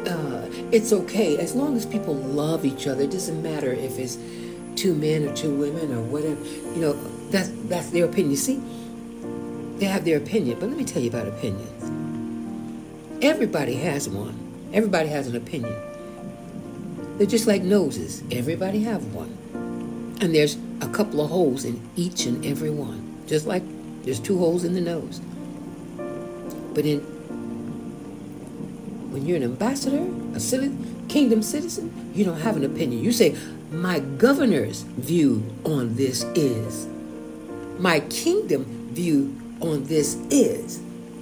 uh, 0.07 0.47
it's 0.71 0.93
okay 0.93 1.37
as 1.39 1.55
long 1.55 1.77
as 1.77 1.87
people 1.87 2.15
love 2.15 2.65
each 2.65 2.87
other. 2.87 3.03
It 3.03 3.11
doesn't 3.11 3.43
matter 3.43 3.73
if 3.73 3.99
it's 3.99 4.19
two 4.77 4.95
men 4.95 5.29
or 5.29 5.35
two 5.35 5.55
women 5.55 5.93
or 5.93 6.03
whatever. 6.03 6.43
You 6.75 6.81
know, 6.81 6.93
that's 7.31 7.49
that's 7.69 7.91
their 7.91 8.05
opinion. 8.07 8.31
You 8.31 8.37
see, 8.37 8.63
they 9.79 9.87
have 9.87 10.05
their 10.05 10.19
opinion. 10.19 10.59
But 10.61 10.69
let 10.69 10.79
me 10.79 10.85
tell 10.85 11.03
you 11.03 11.09
about 11.09 11.29
opinions. 11.29 11.71
Everybody 13.23 13.75
has 13.77 14.09
one. 14.09 14.39
Everybody 14.73 15.09
has 15.09 15.27
an 15.27 15.37
opinion. 15.37 15.75
They're 17.17 17.27
just 17.27 17.47
like 17.47 17.63
noses. 17.63 18.23
Everybody 18.31 18.83
have 18.83 19.15
one. 19.15 19.39
And 20.21 20.35
there's 20.35 20.57
a 20.81 20.89
couple 20.89 21.21
of 21.21 21.31
holes 21.31 21.65
in 21.65 21.81
each 21.97 22.27
and 22.27 22.45
every 22.45 22.71
one. 22.71 23.23
Just 23.27 23.47
like 23.47 23.63
there's 24.05 24.21
two 24.21 24.39
holes 24.39 24.65
in 24.65 24.75
the 24.75 24.81
nose. 24.81 25.21
But 26.75 26.85
in 26.85 27.01
when 29.13 29.25
you're 29.27 29.37
an 29.37 29.45
ambassador, 29.45 30.05
a 30.35 30.41
citizen, 30.41 31.07
kingdom 31.09 31.43
citizen, 31.43 32.11
you 32.15 32.25
don't 32.25 32.41
have 32.41 32.57
an 32.57 32.65
opinion. 32.65 33.03
You 33.03 33.13
say, 33.13 33.37
my 33.71 34.01
governor's 34.01 34.83
view 34.83 35.45
on 35.65 35.95
this 35.95 36.25
is. 36.35 36.87
My 37.79 38.01
kingdom 38.01 38.65
view 38.93 39.41
on 39.61 39.85
this 39.85 40.17
is. 40.31 40.79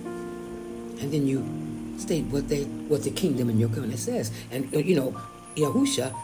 And 0.06 1.12
then 1.12 1.26
you 1.26 1.46
state 1.98 2.24
what 2.26 2.48
they 2.48 2.64
what 2.88 3.02
the 3.04 3.10
kingdom 3.10 3.48
and 3.48 3.60
your 3.60 3.68
governor 3.68 3.96
says. 3.96 4.32
And 4.50 4.74
uh, 4.74 4.78
you 4.78 4.96
know, 4.96 5.14
Yahusha 5.56 6.14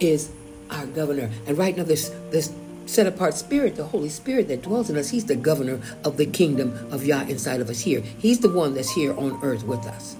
is 0.00 0.30
our 0.70 0.86
governor. 0.86 1.30
And 1.46 1.56
right 1.58 1.76
now 1.76 1.84
this 1.84 2.10
this 2.30 2.52
set 2.86 3.06
apart 3.06 3.34
spirit, 3.34 3.76
the 3.76 3.84
Holy 3.84 4.08
Spirit 4.08 4.48
that 4.48 4.62
dwells 4.62 4.90
in 4.90 4.96
us, 4.96 5.10
he's 5.10 5.24
the 5.24 5.36
governor 5.36 5.80
of 6.04 6.16
the 6.16 6.26
kingdom 6.26 6.88
of 6.92 7.04
Yah 7.04 7.22
inside 7.22 7.60
of 7.60 7.70
us 7.70 7.80
here. 7.80 8.00
He's 8.00 8.40
the 8.40 8.48
one 8.48 8.74
that's 8.74 8.90
here 8.90 9.18
on 9.18 9.38
earth 9.42 9.64
with 9.64 9.84
us, 9.86 10.16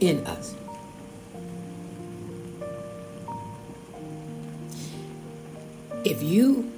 in 0.00 0.26
us. 0.26 0.54
If 6.04 6.22
you 6.22 6.70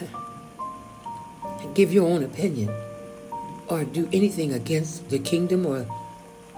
give 1.74 1.92
your 1.92 2.08
own 2.08 2.22
opinion 2.22 2.74
or 3.68 3.84
do 3.84 4.08
anything 4.12 4.52
against 4.52 5.10
the 5.10 5.18
kingdom 5.18 5.66
or 5.66 5.86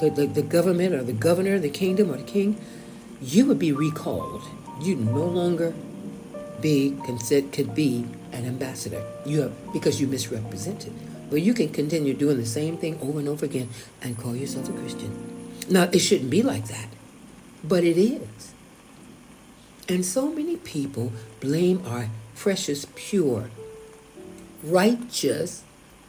the, 0.01 0.11
the, 0.11 0.27
the 0.27 0.43
government 0.43 0.95
or 0.95 1.03
the 1.03 1.13
governor, 1.13 1.57
of 1.57 1.63
the 1.63 1.71
kingdom 1.71 2.11
or 2.11 2.17
the 2.17 2.23
king, 2.23 2.61
you 3.21 3.47
would 3.47 3.59
be 3.59 3.73
recalled. 3.73 4.43
You 4.81 4.97
no 4.97 5.25
longer 5.25 5.75
be 6.61 6.97
could 7.53 7.75
be 7.75 8.07
an 8.33 8.47
ambassador. 8.47 9.05
You 9.27 9.43
have 9.43 9.73
because 9.73 10.01
you 10.01 10.07
misrepresented. 10.07 10.93
But 11.31 11.43
you 11.43 11.55
can 11.55 11.71
continue 11.71 12.15
doing 12.15 12.37
the 12.37 12.47
same 12.47 12.77
thing 12.77 12.99
over 13.01 13.19
and 13.19 13.29
over 13.29 13.45
again 13.45 13.71
and 14.03 14.19
call 14.19 14.37
yourself 14.37 14.69
a 14.69 14.73
Christian. 14.73 15.11
Now 15.69 15.85
it 15.85 15.99
shouldn't 16.01 16.31
be 16.31 16.43
like 16.43 16.69
that, 16.69 16.89
but 17.65 17.85
it 17.85 17.97
is. 17.97 18.53
And 19.89 20.05
so 20.05 20.31
many 20.31 20.57
people 20.57 21.13
blame 21.41 21.83
our 21.87 22.09
precious, 22.37 22.87
pure, 22.95 23.51
righteous, 24.63 25.65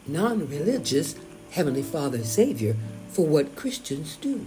non-religious 0.06 1.16
Heavenly 1.50 1.82
Father 1.82 2.22
Savior 2.24 2.76
for 3.08 3.26
what 3.26 3.56
Christians 3.56 4.16
do. 4.16 4.46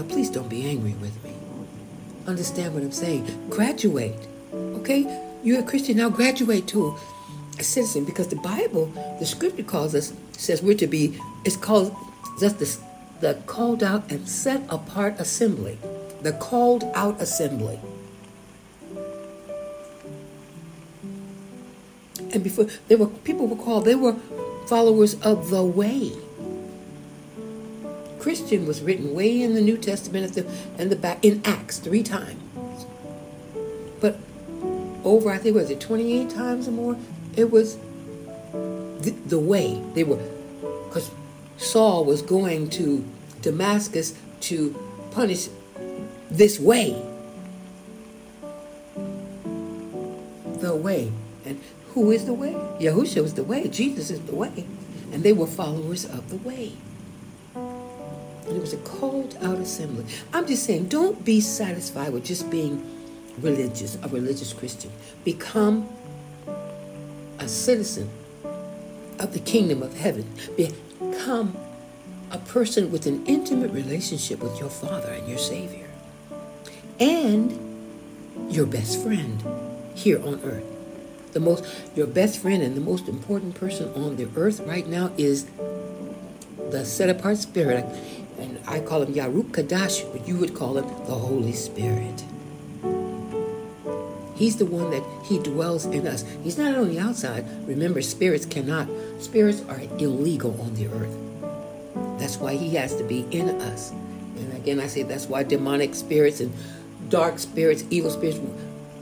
Now, 0.00 0.06
please 0.06 0.30
don't 0.30 0.48
be 0.48 0.66
angry 0.66 0.94
with 0.94 1.22
me. 1.22 1.34
Understand 2.26 2.72
what 2.72 2.82
I'm 2.82 2.90
saying. 2.90 3.50
Graduate, 3.50 4.16
okay? 4.54 5.04
You're 5.42 5.60
a 5.60 5.62
Christian 5.62 5.98
now. 5.98 6.08
Graduate 6.08 6.66
to 6.68 6.96
a 7.58 7.62
citizen 7.62 8.06
because 8.06 8.28
the 8.28 8.36
Bible, 8.36 8.86
the 9.18 9.26
Scripture 9.26 9.62
calls 9.62 9.94
us 9.94 10.14
says 10.32 10.62
we're 10.62 10.74
to 10.78 10.86
be. 10.86 11.20
It's 11.44 11.58
called 11.58 11.94
just 12.38 12.58
the, 12.60 12.78
the 13.20 13.34
called 13.44 13.82
out 13.82 14.10
and 14.10 14.26
set 14.26 14.62
apart 14.70 15.20
assembly. 15.20 15.76
The 16.22 16.32
called 16.32 16.84
out 16.94 17.20
assembly. 17.20 17.78
And 22.32 22.42
before 22.42 22.68
there 22.88 22.96
were 22.96 23.08
people 23.08 23.48
were 23.48 23.62
called, 23.62 23.84
they 23.84 23.96
were 23.96 24.14
followers 24.66 25.20
of 25.20 25.50
the 25.50 25.62
way. 25.62 26.12
Christian 28.20 28.66
was 28.66 28.82
written 28.82 29.14
way 29.14 29.42
in 29.42 29.54
the 29.54 29.60
New 29.60 29.78
Testament 29.78 30.24
at 30.24 30.32
the 30.34 30.50
and 30.78 30.90
the 30.90 30.96
back 30.96 31.24
in 31.24 31.40
Acts 31.44 31.78
three 31.78 32.02
times. 32.02 32.86
But 34.00 34.18
over 35.04 35.30
I 35.30 35.38
think 35.38 35.56
was 35.56 35.70
it 35.70 35.80
28 35.80 36.30
times 36.30 36.68
or 36.68 36.72
more, 36.72 36.96
it 37.36 37.50
was 37.50 37.78
the, 38.52 39.14
the 39.26 39.38
way 39.38 39.82
they 39.94 40.04
were 40.04 40.22
because 40.88 41.10
Saul 41.56 42.04
was 42.04 42.20
going 42.20 42.68
to 42.70 43.04
Damascus 43.42 44.14
to 44.40 44.76
punish 45.12 45.48
this 46.30 46.58
way. 46.58 47.02
The 50.58 50.76
way. 50.76 51.12
And 51.44 51.60
who 51.94 52.10
is 52.10 52.26
the 52.26 52.34
way? 52.34 52.52
Yahushua 52.80 53.24
is 53.24 53.34
the 53.34 53.44
way. 53.44 53.68
Jesus 53.68 54.10
is 54.10 54.20
the 54.22 54.34
way. 54.34 54.66
And 55.12 55.22
they 55.22 55.32
were 55.32 55.46
followers 55.46 56.04
of 56.04 56.28
the 56.28 56.36
way. 56.36 56.72
It 58.60 58.64
was 58.64 58.74
a 58.74 58.76
called 58.76 59.38
out 59.40 59.56
assembly. 59.56 60.04
I'm 60.34 60.46
just 60.46 60.64
saying, 60.64 60.88
don't 60.88 61.24
be 61.24 61.40
satisfied 61.40 62.12
with 62.12 62.26
just 62.26 62.50
being 62.50 62.86
religious, 63.38 63.96
a 64.02 64.08
religious 64.08 64.52
Christian. 64.52 64.92
Become 65.24 65.88
a 67.38 67.48
citizen 67.48 68.10
of 69.18 69.32
the 69.32 69.38
kingdom 69.38 69.82
of 69.82 69.96
heaven. 69.96 70.30
Become 70.58 71.56
a 72.30 72.36
person 72.36 72.92
with 72.92 73.06
an 73.06 73.24
intimate 73.24 73.70
relationship 73.72 74.40
with 74.40 74.60
your 74.60 74.68
Father 74.68 75.08
and 75.08 75.26
your 75.26 75.38
Savior. 75.38 75.88
And 77.00 77.66
your 78.50 78.66
best 78.66 79.02
friend 79.02 79.42
here 79.94 80.22
on 80.22 80.38
earth 80.44 80.64
the 81.32 81.40
most 81.40 81.64
your 81.94 82.08
best 82.08 82.40
friend 82.40 82.60
and 82.60 82.76
the 82.76 82.80
most 82.80 83.06
important 83.06 83.54
person 83.54 83.88
on 83.94 84.16
the 84.16 84.28
earth 84.34 84.58
right 84.66 84.88
now 84.88 85.12
is 85.16 85.46
the 86.70 86.84
set 86.84 87.08
apart 87.08 87.36
spirit 87.36 87.84
and 88.40 88.58
i 88.66 88.80
call 88.80 89.02
him 89.02 89.12
yaruk 89.14 89.50
kadash 89.52 90.10
but 90.12 90.26
you 90.26 90.36
would 90.36 90.54
call 90.54 90.78
him 90.78 90.86
the 91.06 91.14
holy 91.14 91.52
spirit 91.52 92.24
he's 94.34 94.56
the 94.56 94.66
one 94.66 94.90
that 94.90 95.04
he 95.24 95.38
dwells 95.38 95.84
in 95.86 96.06
us 96.06 96.24
he's 96.42 96.58
not 96.58 96.74
on 96.74 96.88
the 96.88 96.98
outside 96.98 97.44
remember 97.66 98.00
spirits 98.00 98.46
cannot 98.46 98.88
spirits 99.20 99.62
are 99.68 99.80
illegal 99.98 100.58
on 100.60 100.74
the 100.74 100.86
earth 100.88 101.16
that's 102.18 102.38
why 102.38 102.54
he 102.54 102.74
has 102.74 102.96
to 102.96 103.04
be 103.04 103.26
in 103.30 103.48
us 103.60 103.90
and 103.90 104.56
again 104.56 104.80
i 104.80 104.86
say 104.86 105.02
that's 105.02 105.26
why 105.26 105.42
demonic 105.42 105.94
spirits 105.94 106.40
and 106.40 106.52
dark 107.08 107.38
spirits 107.38 107.84
evil 107.90 108.10
spirits 108.10 108.40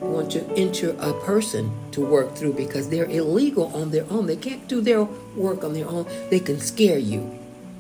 want 0.01 0.31
to 0.33 0.45
enter 0.57 0.91
a 1.01 1.13
person 1.25 1.71
to 1.93 2.01
work 2.01 2.35
through 2.35 2.53
because 2.53 2.89
they're 2.89 3.11
illegal 3.11 3.75
on 3.75 3.91
their 3.91 4.07
own. 4.11 4.27
They 4.27 4.37
can't 4.37 4.67
do 4.69 4.81
their 4.81 5.05
work 5.05 5.65
on 5.65 5.73
their 5.73 5.89
own. 5.89 6.07
They 6.31 6.41
can 6.41 6.61
scare 6.61 6.99
you. 6.99 7.38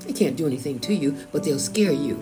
They 0.08 0.14
can't 0.14 0.36
do 0.36 0.46
anything 0.46 0.80
to 0.80 0.94
you, 0.94 1.18
but 1.32 1.44
they'll 1.44 1.58
scare 1.58 1.92
you. 1.92 2.14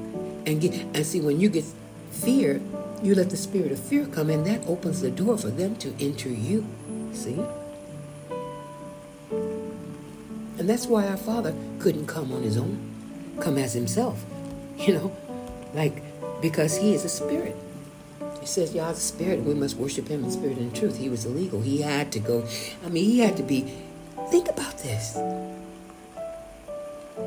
And 0.44 0.60
get 0.60 0.74
and 0.74 1.06
see 1.06 1.20
when 1.20 1.38
you 1.40 1.48
get 1.48 1.64
fear, 2.10 2.60
you 3.00 3.14
let 3.14 3.30
the 3.30 3.36
spirit 3.36 3.70
of 3.70 3.78
fear 3.78 4.06
come 4.06 4.28
in, 4.28 4.42
that 4.42 4.66
opens 4.66 5.00
the 5.00 5.10
door 5.10 5.38
for 5.38 5.50
them 5.50 5.76
to 5.76 5.94
enter 6.00 6.28
you. 6.28 6.66
See? 7.12 7.40
And 10.58 10.68
that's 10.68 10.86
why 10.86 11.06
our 11.06 11.16
father 11.16 11.54
couldn't 11.78 12.08
come 12.08 12.32
on 12.32 12.42
his 12.42 12.56
own, 12.56 12.76
come 13.40 13.56
as 13.56 13.72
himself. 13.72 14.22
You 14.76 14.92
know, 14.92 15.16
like 15.72 16.02
because 16.42 16.76
he 16.76 16.92
is 16.92 17.02
a 17.06 17.08
spirit. 17.08 17.56
He 18.40 18.46
says, 18.46 18.74
"Yah 18.74 18.90
is 18.90 18.98
a 18.98 19.00
spirit, 19.00 19.42
we 19.42 19.54
must 19.54 19.76
worship 19.76 20.06
him 20.08 20.22
in 20.22 20.30
spirit 20.30 20.58
and 20.58 20.76
truth. 20.76 20.98
He 20.98 21.08
was 21.08 21.24
illegal. 21.24 21.62
He 21.62 21.80
had 21.80 22.12
to 22.12 22.20
go. 22.20 22.46
I 22.84 22.90
mean, 22.90 23.04
he 23.04 23.20
had 23.20 23.38
to 23.38 23.42
be, 23.42 23.72
think 24.30 24.50
about 24.50 24.76
this. 24.78 25.16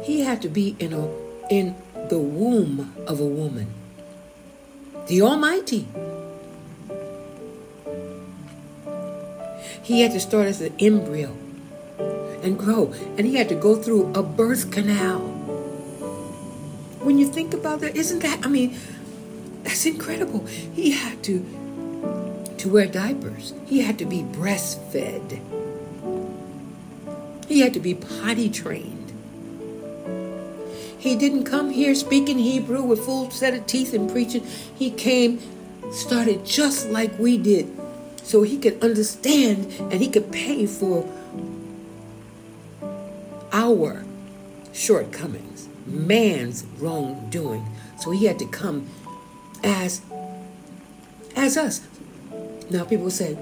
He 0.03 0.21
had 0.21 0.41
to 0.41 0.49
be 0.49 0.75
in 0.79 0.93
a 0.93 1.09
in 1.49 1.75
the 2.09 2.19
womb 2.19 2.93
of 3.07 3.19
a 3.19 3.25
woman. 3.25 3.73
The 5.07 5.21
Almighty. 5.21 5.87
He 9.81 10.01
had 10.01 10.11
to 10.11 10.19
start 10.19 10.47
as 10.47 10.61
an 10.61 10.75
embryo 10.79 11.35
and 12.43 12.57
grow. 12.57 12.93
And 13.17 13.25
he 13.25 13.35
had 13.35 13.49
to 13.49 13.55
go 13.55 13.75
through 13.75 14.13
a 14.13 14.23
birth 14.23 14.71
canal. 14.71 15.19
When 17.01 17.17
you 17.17 17.27
think 17.27 17.53
about 17.53 17.79
that, 17.81 17.95
isn't 17.95 18.19
that, 18.19 18.45
I 18.45 18.49
mean, 18.49 18.77
that's 19.63 19.85
incredible. 19.85 20.45
He 20.45 20.91
had 20.91 21.23
to 21.23 21.45
to 22.57 22.69
wear 22.69 22.87
diapers. 22.87 23.53
He 23.65 23.79
had 23.79 23.97
to 23.99 24.05
be 24.05 24.21
breastfed. 24.21 25.39
He 27.47 27.61
had 27.61 27.73
to 27.73 27.79
be 27.79 27.95
potty 27.95 28.49
trained. 28.49 28.98
He 30.99 31.15
didn't 31.15 31.45
come 31.45 31.69
here 31.69 31.95
speaking 31.95 32.37
Hebrew 32.37 32.83
with 32.83 33.05
full 33.05 33.31
set 33.31 33.53
of 33.53 33.65
teeth 33.65 33.93
and 33.93 34.11
preaching. 34.11 34.45
He 34.75 34.91
came, 34.91 35.39
started 35.93 36.45
just 36.45 36.89
like 36.89 37.17
we 37.17 37.37
did, 37.37 37.71
so 38.21 38.43
he 38.43 38.57
could 38.57 38.83
understand 38.83 39.71
and 39.79 39.93
he 39.93 40.09
could 40.09 40.29
pay 40.29 40.65
for 40.65 41.09
our 43.53 44.03
shortcomings, 44.73 45.69
man's 45.85 46.65
wrongdoing. 46.77 47.65
So 47.97 48.11
he 48.11 48.25
had 48.25 48.37
to 48.39 48.45
come 48.45 48.87
as 49.63 50.01
as 51.35 51.55
us. 51.55 51.81
Now 52.69 52.83
people 52.83 53.09
say, 53.09 53.35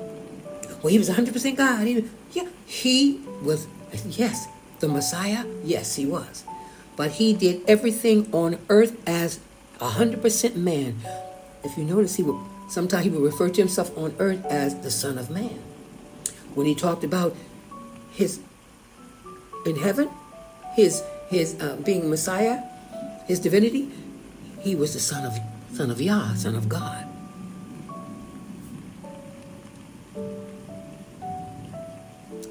well, 0.83 0.91
he 0.91 0.99
was 0.99 1.09
100% 1.09 1.57
God. 1.57 1.87
He, 1.87 2.05
yeah, 2.33 2.47
he 2.67 3.19
was, 3.41 3.67
yes, 4.05 4.47
the 4.79 4.87
Messiah. 4.87 5.43
Yes, 5.63 5.95
he 5.95 6.05
was. 6.05 6.43
But 6.97 7.11
he 7.11 7.31
did 7.31 7.61
everything 7.69 8.27
on 8.33 8.57
earth 8.69 8.97
as 9.07 9.39
100% 9.79 10.55
man. 10.55 10.97
If 11.63 11.77
you 11.77 11.85
notice, 11.85 12.15
he 12.15 12.23
would 12.23 12.43
sometimes 12.69 13.05
he 13.05 13.09
would 13.09 13.21
refer 13.21 13.49
to 13.49 13.61
himself 13.61 13.95
on 13.97 14.15
earth 14.19 14.43
as 14.45 14.81
the 14.81 14.91
Son 14.91 15.17
of 15.17 15.29
Man. 15.29 15.61
When 16.55 16.65
he 16.65 16.75
talked 16.75 17.03
about 17.03 17.35
his 18.11 18.39
in 19.65 19.77
heaven, 19.77 20.09
his 20.75 21.03
his 21.29 21.55
uh, 21.61 21.77
being 21.85 22.09
Messiah, 22.09 22.63
his 23.27 23.39
divinity, 23.39 23.91
he 24.59 24.75
was 24.75 24.93
the 24.93 24.99
son 24.99 25.23
of 25.23 25.37
son 25.75 25.91
of 25.91 26.01
Yah, 26.01 26.33
son 26.33 26.55
of 26.55 26.67
God. 26.67 27.05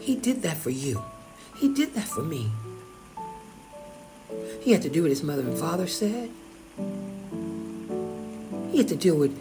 He 0.01 0.15
did 0.15 0.43
that 0.43 0.57
for 0.57 0.71
you. 0.71 1.03
He 1.57 1.73
did 1.75 1.95
that 1.95 2.07
for 2.07 2.23
me. 2.23 2.53
He 4.61 4.73
had 4.73 4.83
to 4.83 4.89
do 4.89 5.03
what 5.03 5.11
his 5.11 5.23
mother 5.23 5.43
and 5.43 5.57
father 5.57 5.87
said. 5.87 6.31
He 8.71 8.79
had 8.79 8.89
to 8.89 8.97
deal 8.97 9.17
with 9.17 9.39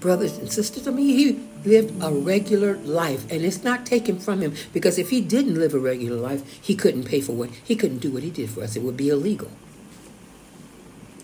brothers 0.00 0.38
and 0.38 0.50
sisters. 0.52 0.86
I 0.86 0.90
mean, 0.90 1.16
he 1.16 1.40
lived 1.64 2.02
a 2.02 2.12
regular 2.12 2.76
life, 2.76 3.30
and 3.30 3.42
it's 3.42 3.64
not 3.64 3.86
taken 3.86 4.18
from 4.18 4.40
him 4.40 4.54
because 4.72 4.98
if 4.98 5.10
he 5.10 5.20
didn't 5.20 5.54
live 5.54 5.74
a 5.74 5.78
regular 5.78 6.16
life, 6.16 6.62
he 6.62 6.74
couldn't 6.74 7.04
pay 7.04 7.20
for 7.20 7.32
what 7.32 7.50
he 7.50 7.74
couldn't 7.74 7.98
do 7.98 8.10
what 8.10 8.22
he 8.22 8.30
did 8.30 8.50
for 8.50 8.62
us. 8.62 8.76
It 8.76 8.82
would 8.82 8.96
be 8.96 9.08
illegal. 9.08 9.50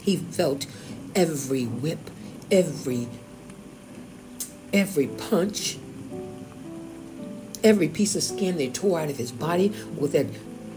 He 0.01 0.17
felt 0.17 0.67
every 1.15 1.65
whip, 1.65 2.11
every 2.51 3.09
every 4.73 5.07
punch, 5.07 5.77
every 7.63 7.89
piece 7.89 8.17
of 8.17 8.23
skin 8.23 8.57
they 8.57 8.69
tore 8.69 9.01
out 9.01 9.11
of 9.11 9.19
his 9.19 9.31
body 9.31 9.69
with 9.97 10.13
that 10.13 10.27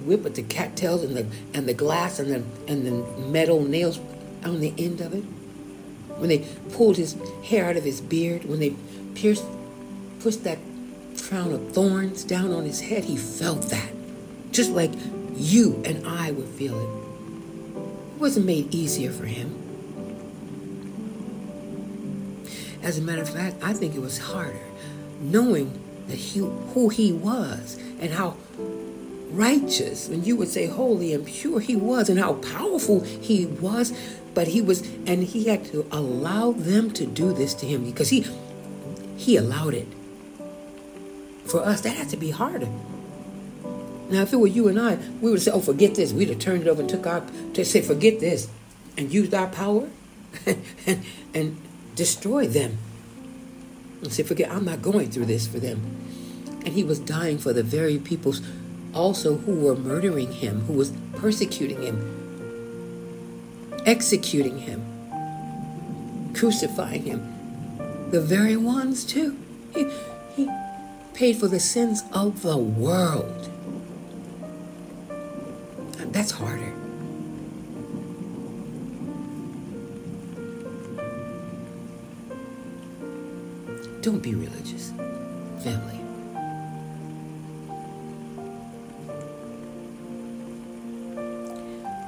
whip 0.05 0.23
with 0.23 0.35
the 0.35 0.43
cattails 0.43 1.03
and 1.03 1.15
the 1.15 1.25
and 1.53 1.67
the 1.67 1.73
glass 1.73 2.19
and 2.19 2.31
the 2.31 2.43
and 2.71 2.85
the 2.85 3.27
metal 3.27 3.63
nails 3.63 3.99
on 4.43 4.59
the 4.59 4.73
end 4.77 5.01
of 5.01 5.13
it. 5.13 5.23
When 6.17 6.29
they 6.29 6.47
pulled 6.73 6.97
his 6.97 7.15
hair 7.43 7.65
out 7.65 7.75
of 7.75 7.83
his 7.83 8.01
beard, 8.01 8.45
when 8.45 8.59
they 8.59 8.75
pierced 9.15 9.45
pushed 10.19 10.43
that 10.43 10.59
crown 11.21 11.51
of 11.51 11.71
thorns 11.71 12.23
down 12.23 12.51
on 12.51 12.65
his 12.65 12.81
head, 12.81 13.03
he 13.03 13.17
felt 13.17 13.63
that. 13.69 13.91
Just 14.51 14.71
like 14.71 14.91
you 15.35 15.81
and 15.85 16.05
I 16.07 16.31
would 16.31 16.47
feel 16.47 16.79
it. 16.79 17.75
It 18.15 18.21
wasn't 18.21 18.45
made 18.45 18.73
easier 18.73 19.11
for 19.11 19.25
him. 19.25 19.61
As 22.81 22.97
a 22.97 23.01
matter 23.01 23.23
of 23.23 23.29
fact, 23.29 23.57
I 23.61 23.73
think 23.73 23.95
it 23.95 24.01
was 24.01 24.19
harder 24.19 24.59
knowing 25.19 25.81
that 26.07 26.17
he, 26.17 26.39
who 26.39 26.89
he 26.89 27.11
was 27.11 27.79
and 27.99 28.11
how 28.11 28.37
righteous, 29.31 30.07
and 30.07 30.25
you 30.25 30.35
would 30.35 30.49
say 30.49 30.67
holy 30.67 31.13
and 31.13 31.25
pure 31.25 31.59
he 31.59 31.75
was, 31.75 32.09
and 32.09 32.19
how 32.19 32.33
powerful 32.33 33.01
he 33.01 33.45
was. 33.45 33.93
But 34.33 34.49
he 34.49 34.61
was, 34.61 34.81
and 35.05 35.23
he 35.23 35.45
had 35.45 35.65
to 35.65 35.85
allow 35.91 36.51
them 36.51 36.91
to 36.91 37.05
do 37.05 37.33
this 37.33 37.53
to 37.55 37.65
him 37.65 37.85
because 37.85 38.09
he 38.09 38.25
he 39.17 39.37
allowed 39.37 39.73
it. 39.73 39.87
For 41.45 41.61
us, 41.61 41.81
that 41.81 41.95
had 41.95 42.09
to 42.09 42.17
be 42.17 42.31
harder. 42.31 42.69
Now, 44.09 44.21
if 44.21 44.33
it 44.33 44.37
were 44.37 44.47
you 44.47 44.67
and 44.67 44.79
I, 44.79 44.97
we 45.21 45.31
would 45.31 45.41
say, 45.41 45.51
"Oh, 45.51 45.61
forget 45.61 45.95
this." 45.95 46.11
We'd 46.13 46.29
have 46.29 46.39
turned 46.39 46.63
it 46.63 46.67
over 46.67 46.81
and 46.81 46.89
took 46.89 47.07
our 47.07 47.23
to 47.53 47.65
say, 47.65 47.81
"Forget 47.81 48.19
this," 48.19 48.47
and 48.97 49.11
used 49.11 49.33
our 49.33 49.47
power 49.47 49.89
and 50.45 51.03
and 51.33 51.57
destroy 51.95 52.47
them. 52.47 52.77
And 54.01 54.11
say, 54.11 54.23
"Forget, 54.23 54.51
I'm 54.51 54.65
not 54.65 54.81
going 54.81 55.09
through 55.11 55.25
this 55.25 55.47
for 55.47 55.59
them." 55.59 55.81
And 56.65 56.73
he 56.73 56.83
was 56.83 56.99
dying 56.99 57.37
for 57.37 57.53
the 57.53 57.63
very 57.63 57.97
peoples 57.99 58.41
also 58.95 59.37
who 59.37 59.55
were 59.55 59.75
murdering 59.75 60.31
him, 60.31 60.61
who 60.61 60.73
was 60.73 60.93
persecuting 61.13 61.81
him, 61.83 61.99
executing 63.85 64.59
him, 64.59 64.81
crucifying 66.33 67.03
him. 67.03 67.31
The 68.11 68.21
very 68.21 68.55
ones, 68.55 69.03
too. 69.03 69.37
He, 69.73 69.89
he 70.35 70.49
paid 71.13 71.37
for 71.37 71.47
the 71.47 71.59
sins 71.59 72.03
of 72.13 72.41
the 72.41 72.57
world. 72.57 73.51
That's 76.11 76.31
harder. 76.31 76.71
Don't 84.01 84.21
be 84.21 84.33
religious, 84.35 84.91
family. 85.61 86.04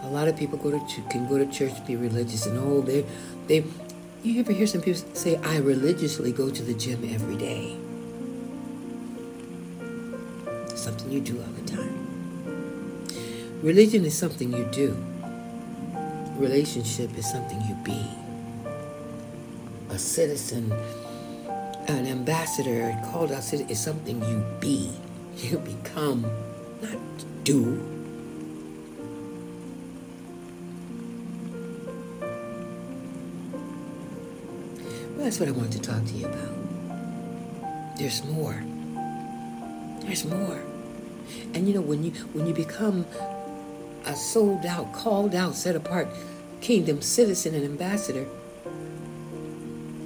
A 0.07 0.09
lot 0.09 0.29
of 0.29 0.37
people 0.37 0.57
go 0.57 0.71
to 0.71 1.01
can 1.09 1.27
go 1.27 1.37
to 1.37 1.45
church, 1.47 1.85
be 1.85 1.97
religious, 1.97 2.45
and 2.45 2.57
oh, 2.57 2.79
they 2.79 3.03
they. 3.47 3.65
You 4.23 4.39
ever 4.39 4.53
hear 4.53 4.65
some 4.65 4.79
people 4.79 5.01
say, 5.13 5.35
"I 5.43 5.57
religiously 5.57 6.31
go 6.31 6.49
to 6.49 6.63
the 6.63 6.73
gym 6.73 7.03
every 7.13 7.35
day." 7.35 7.75
Something 10.75 11.11
you 11.11 11.19
do 11.19 11.35
all 11.41 11.51
the 11.59 11.67
time. 11.69 12.07
Religion 13.61 14.05
is 14.05 14.17
something 14.17 14.53
you 14.53 14.63
do. 14.71 14.95
Relationship 16.37 17.11
is 17.17 17.29
something 17.29 17.59
you 17.67 17.75
be. 17.83 18.07
A 19.89 19.99
citizen, 19.99 20.71
an 21.89 22.07
ambassador, 22.07 22.97
called 23.11 23.33
out 23.33 23.43
citizen 23.43 23.69
is 23.69 23.79
something 23.79 24.23
you 24.23 24.45
be. 24.61 24.89
You 25.37 25.59
become, 25.59 26.25
not 26.81 26.97
do. 27.43 27.96
That's 35.27 35.41
what 35.41 35.49
I 35.49 35.51
wanted 35.51 35.73
to 35.73 35.81
talk 35.81 36.05
to 36.05 36.13
you 36.13 36.25
about. 36.25 37.97
There's 37.97 38.23
more. 38.23 38.63
There's 39.99 40.23
more. 40.23 40.63
And 41.53 41.67
you 41.67 41.73
know, 41.73 41.81
when 41.81 42.01
you 42.01 42.11
when 42.31 42.47
you 42.47 42.53
become 42.53 43.05
a 44.05 44.15
sold 44.15 44.65
out, 44.65 44.93
called 44.93 45.35
out, 45.35 45.53
set 45.55 45.75
apart 45.75 46.07
kingdom 46.61 47.01
citizen 47.01 47.55
and 47.55 47.65
ambassador, 47.65 48.25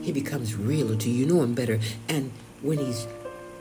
he 0.01 0.11
becomes 0.11 0.55
realer 0.55 0.95
to 0.95 1.07
you. 1.07 1.27
You 1.27 1.31
know 1.31 1.43
him 1.43 1.53
better. 1.53 1.79
And 2.09 2.31
when 2.63 2.79
he's 2.79 3.05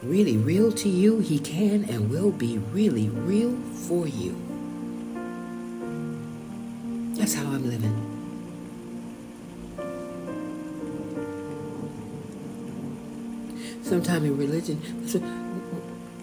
really 0.03 0.39
real 0.39 0.73
to 0.73 0.89
you, 0.89 1.19
he 1.19 1.39
can 1.39 1.85
and 1.91 2.09
will 2.09 2.31
be 2.31 2.57
really 2.57 3.11
real 3.11 3.55
for 3.87 4.09
you. 4.09 4.35
That's 7.19 7.35
how 7.35 7.45
I'm 7.45 7.69
living. 7.69 8.10
Sometime 13.91 14.25
in 14.25 14.39
religion, 14.39 14.81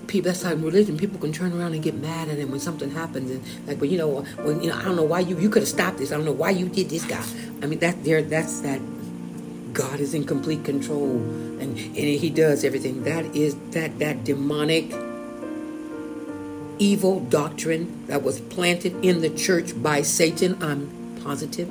people 0.07 0.31
that's 0.31 0.41
how 0.41 0.53
in 0.53 0.61
religion 0.63 0.97
people 0.97 1.19
can 1.19 1.33
turn 1.33 1.51
around 1.51 1.73
and 1.73 1.83
get 1.83 1.95
mad 1.95 2.29
at 2.29 2.37
him 2.37 2.49
when 2.49 2.61
something 2.61 2.89
happens 2.89 3.29
and 3.29 3.67
like 3.67 3.79
well 3.81 3.89
you 3.89 3.97
know 3.97 4.21
when 4.45 4.63
you 4.63 4.69
know 4.69 4.77
I 4.77 4.83
don't 4.85 4.95
know 4.95 5.03
why 5.03 5.19
you 5.19 5.37
you 5.37 5.49
could 5.49 5.63
have 5.63 5.69
stopped 5.69 5.97
this 5.97 6.13
I 6.13 6.15
don't 6.15 6.23
know 6.23 6.31
why 6.31 6.51
you 6.51 6.69
did 6.69 6.89
this 6.89 7.03
guy 7.03 7.25
I 7.61 7.65
mean 7.65 7.79
that 7.79 8.05
there 8.05 8.21
that's 8.21 8.61
that 8.61 8.79
God 9.73 9.99
is 9.99 10.13
in 10.13 10.23
complete 10.23 10.63
control 10.63 11.17
and, 11.59 11.77
and 11.77 11.95
he 11.95 12.29
does 12.29 12.63
everything. 12.63 13.03
That 13.03 13.25
is 13.35 13.55
that 13.71 13.99
that 13.99 14.23
demonic 14.23 14.91
evil 16.79 17.19
doctrine 17.19 18.05
that 18.07 18.23
was 18.23 18.39
planted 18.39 18.93
in 19.03 19.21
the 19.21 19.29
church 19.29 19.81
by 19.81 20.01
Satan 20.03 20.57
I'm 20.63 21.19
positive 21.21 21.69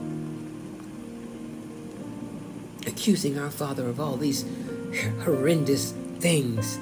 accusing 2.87 3.39
our 3.39 3.51
father 3.51 3.89
of 3.89 3.99
all 3.99 4.17
these 4.17 4.45
horrendous 5.25 5.93
things 6.19 6.79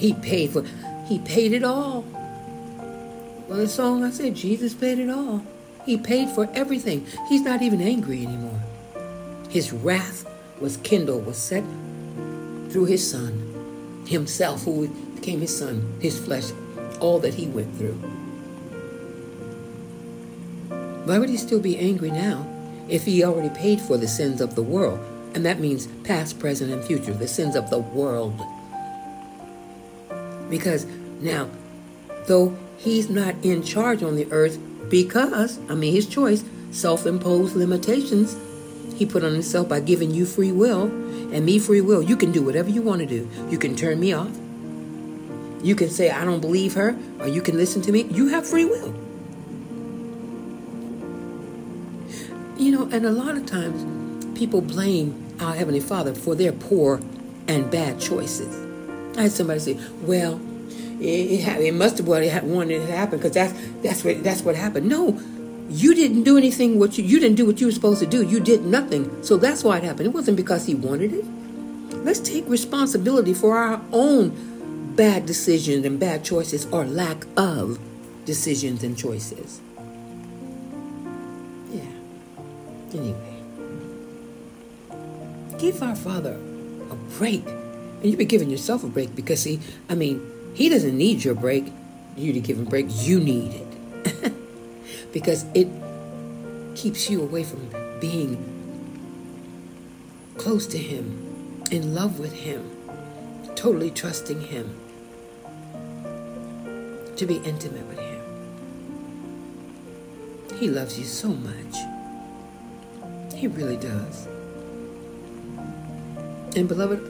he 0.00 0.14
paid 0.14 0.50
for 0.50 0.64
he 1.06 1.18
paid 1.20 1.52
it 1.52 1.62
all. 1.62 2.04
Well 3.48 3.58
the 3.58 3.68
song 3.68 4.02
I 4.02 4.10
said, 4.10 4.34
Jesus 4.34 4.72
paid 4.74 4.98
it 4.98 5.10
all. 5.10 5.44
He 5.84 5.96
paid 5.98 6.30
for 6.30 6.48
everything. 6.54 7.06
He's 7.28 7.42
not 7.42 7.62
even 7.62 7.80
angry 7.80 8.24
anymore. 8.24 8.60
His 9.50 9.72
wrath 9.72 10.24
was 10.60 10.76
kindled, 10.78 11.26
was 11.26 11.36
set 11.36 11.64
through 12.70 12.84
his 12.86 13.08
son, 13.08 14.04
himself 14.06 14.64
who 14.64 14.88
became 15.16 15.40
his 15.40 15.56
son, 15.56 15.98
his 16.00 16.18
flesh, 16.18 16.50
all 17.00 17.18
that 17.18 17.34
he 17.34 17.46
went 17.48 17.76
through. 17.76 17.98
Why 21.04 21.18
would 21.18 21.28
he 21.28 21.36
still 21.36 21.60
be 21.60 21.76
angry 21.76 22.10
now 22.10 22.46
if 22.90 23.04
he 23.04 23.24
already 23.24 23.50
paid 23.50 23.80
for 23.80 23.96
the 23.96 24.08
sins 24.08 24.40
of 24.40 24.54
the 24.54 24.62
world? 24.62 25.00
And 25.34 25.46
that 25.46 25.60
means 25.60 25.86
past, 26.04 26.38
present, 26.38 26.72
and 26.72 26.82
future, 26.82 27.14
the 27.14 27.28
sins 27.28 27.54
of 27.54 27.70
the 27.70 27.78
world. 27.78 28.40
Because 30.50 30.86
now, 31.20 31.48
though 32.26 32.56
he's 32.76 33.08
not 33.08 33.36
in 33.42 33.62
charge 33.62 34.02
on 34.02 34.16
the 34.16 34.30
earth, 34.32 34.58
because, 34.88 35.58
I 35.68 35.74
mean, 35.74 35.94
his 35.94 36.08
choice, 36.08 36.44
self 36.72 37.06
imposed 37.06 37.54
limitations, 37.54 38.36
he 38.96 39.06
put 39.06 39.24
on 39.24 39.32
himself 39.32 39.68
by 39.68 39.80
giving 39.80 40.10
you 40.10 40.26
free 40.26 40.52
will 40.52 40.82
and 41.32 41.46
me 41.46 41.58
free 41.58 41.80
will. 41.80 42.02
You 42.02 42.16
can 42.16 42.32
do 42.32 42.42
whatever 42.42 42.68
you 42.68 42.82
want 42.82 43.00
to 43.00 43.06
do. 43.06 43.28
You 43.48 43.58
can 43.58 43.76
turn 43.76 44.00
me 44.00 44.12
off. 44.12 44.36
You 45.62 45.74
can 45.76 45.90
say, 45.90 46.10
I 46.10 46.24
don't 46.24 46.40
believe 46.40 46.74
her, 46.74 46.96
or 47.20 47.28
you 47.28 47.40
can 47.40 47.56
listen 47.56 47.82
to 47.82 47.92
me. 47.92 48.02
You 48.02 48.28
have 48.28 48.46
free 48.46 48.64
will. 48.64 48.94
And 52.92 53.06
a 53.06 53.10
lot 53.10 53.36
of 53.36 53.46
times 53.46 54.38
people 54.38 54.60
blame 54.60 55.36
our 55.40 55.54
Heavenly 55.54 55.80
Father 55.80 56.14
for 56.14 56.34
their 56.34 56.52
poor 56.52 57.00
and 57.48 57.70
bad 57.70 58.00
choices. 58.00 58.56
I 59.16 59.22
had 59.22 59.32
somebody 59.32 59.60
say, 59.60 59.78
well, 60.02 60.40
it, 61.00 61.04
it, 61.04 61.60
it 61.60 61.74
must 61.74 61.98
have 61.98 62.06
wanted 62.06 62.26
it 62.26 62.86
to 62.86 62.92
happen 62.92 63.18
because 63.18 63.32
that's, 63.32 63.52
that's, 63.82 64.04
what, 64.04 64.22
that's 64.22 64.42
what 64.42 64.56
happened. 64.56 64.88
No, 64.88 65.20
you 65.68 65.94
didn't 65.94 66.24
do 66.24 66.36
anything 66.36 66.78
what 66.78 66.98
you, 66.98 67.04
you 67.04 67.20
didn't 67.20 67.36
do 67.36 67.46
what 67.46 67.60
you 67.60 67.66
were 67.66 67.72
supposed 67.72 68.00
to 68.00 68.06
do. 68.06 68.22
You 68.22 68.40
did 68.40 68.64
nothing. 68.64 69.22
So 69.22 69.36
that's 69.36 69.62
why 69.62 69.78
it 69.78 69.84
happened. 69.84 70.06
It 70.06 70.14
wasn't 70.14 70.36
because 70.36 70.66
he 70.66 70.74
wanted 70.74 71.12
it. 71.12 71.24
Let's 72.04 72.20
take 72.20 72.48
responsibility 72.48 73.34
for 73.34 73.56
our 73.56 73.80
own 73.92 74.94
bad 74.96 75.26
decisions 75.26 75.84
and 75.84 75.98
bad 76.00 76.24
choices 76.24 76.66
or 76.66 76.84
lack 76.84 77.24
of 77.36 77.78
decisions 78.24 78.82
and 78.82 78.96
choices. 78.96 79.60
Anyway, 82.92 83.42
give 85.58 85.82
our 85.82 85.96
Father 85.96 86.38
a 86.90 86.94
break. 87.18 87.46
And 87.46 88.10
you 88.10 88.16
be 88.16 88.24
giving 88.24 88.50
yourself 88.50 88.82
a 88.82 88.88
break 88.88 89.14
because, 89.14 89.40
see, 89.40 89.60
I 89.88 89.94
mean, 89.94 90.20
He 90.54 90.68
doesn't 90.68 90.96
need 90.96 91.22
your 91.22 91.34
break, 91.34 91.66
you 92.16 92.32
to 92.32 92.40
give 92.40 92.58
Him 92.58 92.64
break. 92.64 92.86
You 92.88 93.20
need 93.20 93.52
it. 93.54 94.32
because 95.12 95.44
it 95.54 95.68
keeps 96.74 97.10
you 97.10 97.22
away 97.22 97.44
from 97.44 97.68
being 98.00 98.38
close 100.38 100.66
to 100.68 100.78
Him, 100.78 101.62
in 101.70 101.94
love 101.94 102.18
with 102.18 102.32
Him, 102.32 102.70
totally 103.54 103.90
trusting 103.90 104.40
Him 104.40 104.74
to 107.16 107.26
be 107.26 107.36
intimate 107.36 107.86
with 107.86 107.98
Him. 107.98 108.20
He 110.58 110.68
loves 110.68 110.98
you 110.98 111.04
so 111.04 111.28
much. 111.28 111.76
He 113.40 113.46
really 113.46 113.78
does. 113.78 114.26
And 116.54 116.68
beloved, 116.68 117.00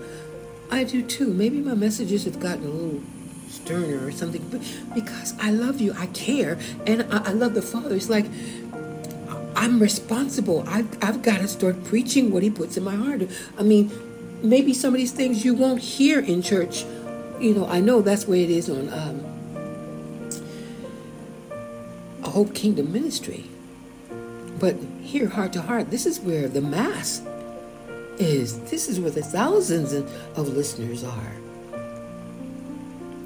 I 0.70 0.84
do 0.84 1.02
too. 1.02 1.32
Maybe 1.32 1.60
my 1.60 1.74
messages 1.74 2.24
have 2.24 2.38
gotten 2.38 2.66
a 2.66 2.68
little 2.68 3.02
sterner 3.48 4.06
or 4.06 4.12
something, 4.12 4.46
but 4.48 4.60
because 4.94 5.34
I 5.40 5.50
love 5.50 5.80
you, 5.80 5.92
I 5.98 6.06
care, 6.06 6.56
and 6.86 7.02
I, 7.12 7.30
I 7.30 7.32
love 7.32 7.54
the 7.54 7.62
Father. 7.62 7.96
It's 7.96 8.08
like 8.08 8.26
I'm 9.56 9.80
responsible. 9.80 10.62
I've, 10.68 11.02
I've 11.02 11.20
got 11.20 11.40
to 11.40 11.48
start 11.48 11.82
preaching 11.82 12.30
what 12.30 12.44
He 12.44 12.50
puts 12.50 12.76
in 12.76 12.84
my 12.84 12.94
heart. 12.94 13.22
I 13.58 13.64
mean, 13.64 13.90
maybe 14.40 14.72
some 14.72 14.94
of 14.94 14.98
these 14.98 15.10
things 15.10 15.44
you 15.44 15.54
won't 15.54 15.80
hear 15.80 16.20
in 16.20 16.42
church. 16.42 16.84
You 17.40 17.54
know, 17.56 17.66
I 17.66 17.80
know 17.80 18.02
that's 18.02 18.28
where 18.28 18.38
it 18.38 18.50
is 18.50 18.70
on 18.70 18.88
um, 18.92 19.24
Hope 22.22 22.54
Kingdom 22.54 22.92
Ministry. 22.92 23.46
But 24.60 24.76
here, 25.00 25.26
heart 25.26 25.54
to 25.54 25.62
heart, 25.62 25.90
this 25.90 26.04
is 26.04 26.20
where 26.20 26.46
the 26.46 26.60
mass 26.60 27.22
is. 28.18 28.60
This 28.70 28.88
is 28.88 29.00
where 29.00 29.10
the 29.10 29.22
thousands 29.22 29.94
of 29.94 30.48
listeners 30.48 31.02
are. 31.02 31.32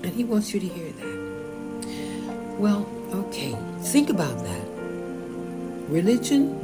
And 0.05 0.07
he 0.07 0.23
wants 0.23 0.55
you 0.55 0.61
to 0.61 0.66
hear 0.66 0.92
that. 0.92 2.57
Well, 2.59 2.88
okay, 3.12 3.59
think 3.81 4.11
about 4.11 4.38
that. 4.44 4.64
Religion 5.88 6.57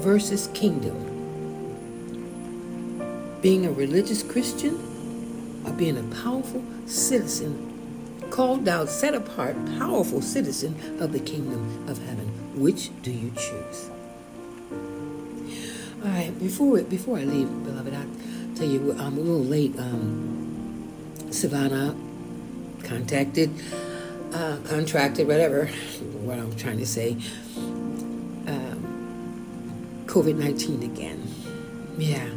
versus 0.00 0.48
kingdom. 0.52 1.06
Being 3.40 3.64
a 3.64 3.72
religious 3.72 4.22
Christian 4.22 4.74
or 5.64 5.72
being 5.72 5.96
a 5.96 6.02
powerful 6.22 6.62
citizen 6.84 7.64
called 8.30 8.68
out, 8.68 8.90
set 8.90 9.14
apart, 9.14 9.56
powerful 9.78 10.20
citizen 10.20 11.00
of 11.00 11.12
the 11.12 11.20
kingdom 11.20 11.88
of 11.88 11.96
heaven. 12.04 12.26
Which 12.60 12.90
do 13.02 13.10
you 13.10 13.30
choose? 13.30 13.90
All 16.00 16.08
right, 16.08 16.38
before 16.38 16.80
before 16.82 17.18
I 17.18 17.24
leave, 17.24 17.48
beloved, 17.64 17.92
I'll 17.92 18.54
tell 18.54 18.68
you 18.68 18.92
I'm 19.00 19.18
a 19.18 19.20
little 19.20 19.44
late. 19.44 19.76
Um, 19.78 21.32
Savannah 21.32 21.94
contacted, 22.84 23.50
uh, 24.32 24.58
contracted, 24.64 25.26
whatever, 25.26 25.66
what 26.22 26.38
I'm 26.38 26.54
trying 26.56 26.78
to 26.78 26.86
say, 26.86 27.16
um, 28.46 30.04
COVID 30.06 30.36
19 30.36 30.84
again. 30.84 31.26
Yeah. 31.98 32.28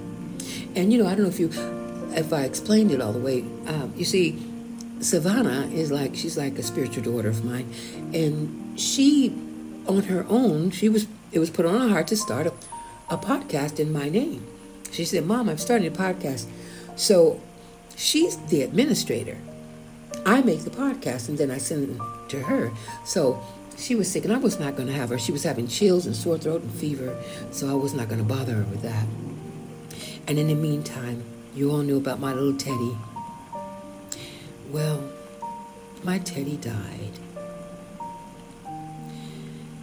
And 0.76 0.91
you 0.91 1.02
know, 1.02 1.08
I 1.08 1.13
don't 1.13 1.24
know 1.24 1.30
if 1.30 1.39
you, 1.39 1.52
if 2.15 2.34
I 2.34 2.41
explained 2.43 2.91
it 2.91 3.00
all 3.00 3.13
the 3.13 3.19
way. 3.19 3.41
Um, 3.67 3.93
you 3.95 4.06
see, 4.06 4.43
Savannah 5.02 5.67
is 5.67 5.91
like 5.91 6.15
she's 6.15 6.36
like 6.36 6.58
a 6.58 6.63
spiritual 6.63 7.04
daughter 7.04 7.30
of 7.30 7.45
mine, 7.45 7.71
and 8.12 8.80
she, 8.80 9.30
on 9.88 10.04
her 10.04 10.26
own, 10.30 10.71
she 10.71 10.89
was 10.89 11.06
it 11.32 11.38
was 11.38 11.52
put 11.52 11.65
on 11.65 11.80
her 11.80 11.89
heart 11.89 12.08
to 12.08 12.17
start 12.17 12.47
a, 12.47 12.54
a 13.12 13.17
podcast 13.17 13.80
in 13.80 13.93
my 13.93 14.10
name. 14.10 14.43
She 14.91 15.06
said, 15.06 15.28
"Mom, 15.28 15.50
I'm 15.50 15.60
starting 15.60 15.88
a 15.88 15.91
podcast." 15.91 16.47
So 16.95 17.39
she's 17.95 18.38
the 18.50 18.63
administrator. 18.63 19.38
I 20.26 20.41
make 20.41 20.63
the 20.63 20.71
podcast 20.71 21.30
and 21.30 21.38
then 21.38 21.52
I 21.52 21.60
send 21.60 21.89
it 21.89 22.02
to 22.30 22.41
her. 22.41 22.71
So 23.06 23.39
she 23.78 23.93
was 23.93 24.12
sick 24.12 24.26
and 24.26 24.34
I 24.34 24.38
was 24.38 24.60
not 24.60 24.76
going 24.76 24.88
to 24.88 24.93
have 24.93 25.10
her. 25.10 25.19
She 25.19 25.32
was 25.32 25.43
having 25.43 25.67
chills 25.67 26.06
and 26.08 26.15
sore 26.15 26.39
throat 26.39 26.63
and 26.63 26.71
fever, 26.71 27.15
so 27.52 27.69
I 27.69 27.76
was 27.76 27.93
not 27.93 28.08
going 28.10 28.26
to 28.26 28.34
bother 28.36 28.56
her 28.56 28.63
with 28.63 28.82
that. 28.82 29.06
And 30.28 30.39
in 30.39 30.47
the 30.47 30.56
meantime, 30.56 31.24
you 31.54 31.71
all 31.71 31.84
knew 31.84 31.97
about 31.97 32.19
my 32.19 32.34
little 32.34 32.58
Teddy 32.58 32.95
well, 34.71 35.04
my 36.04 36.19
Teddy 36.19 36.56
died. 36.56 37.19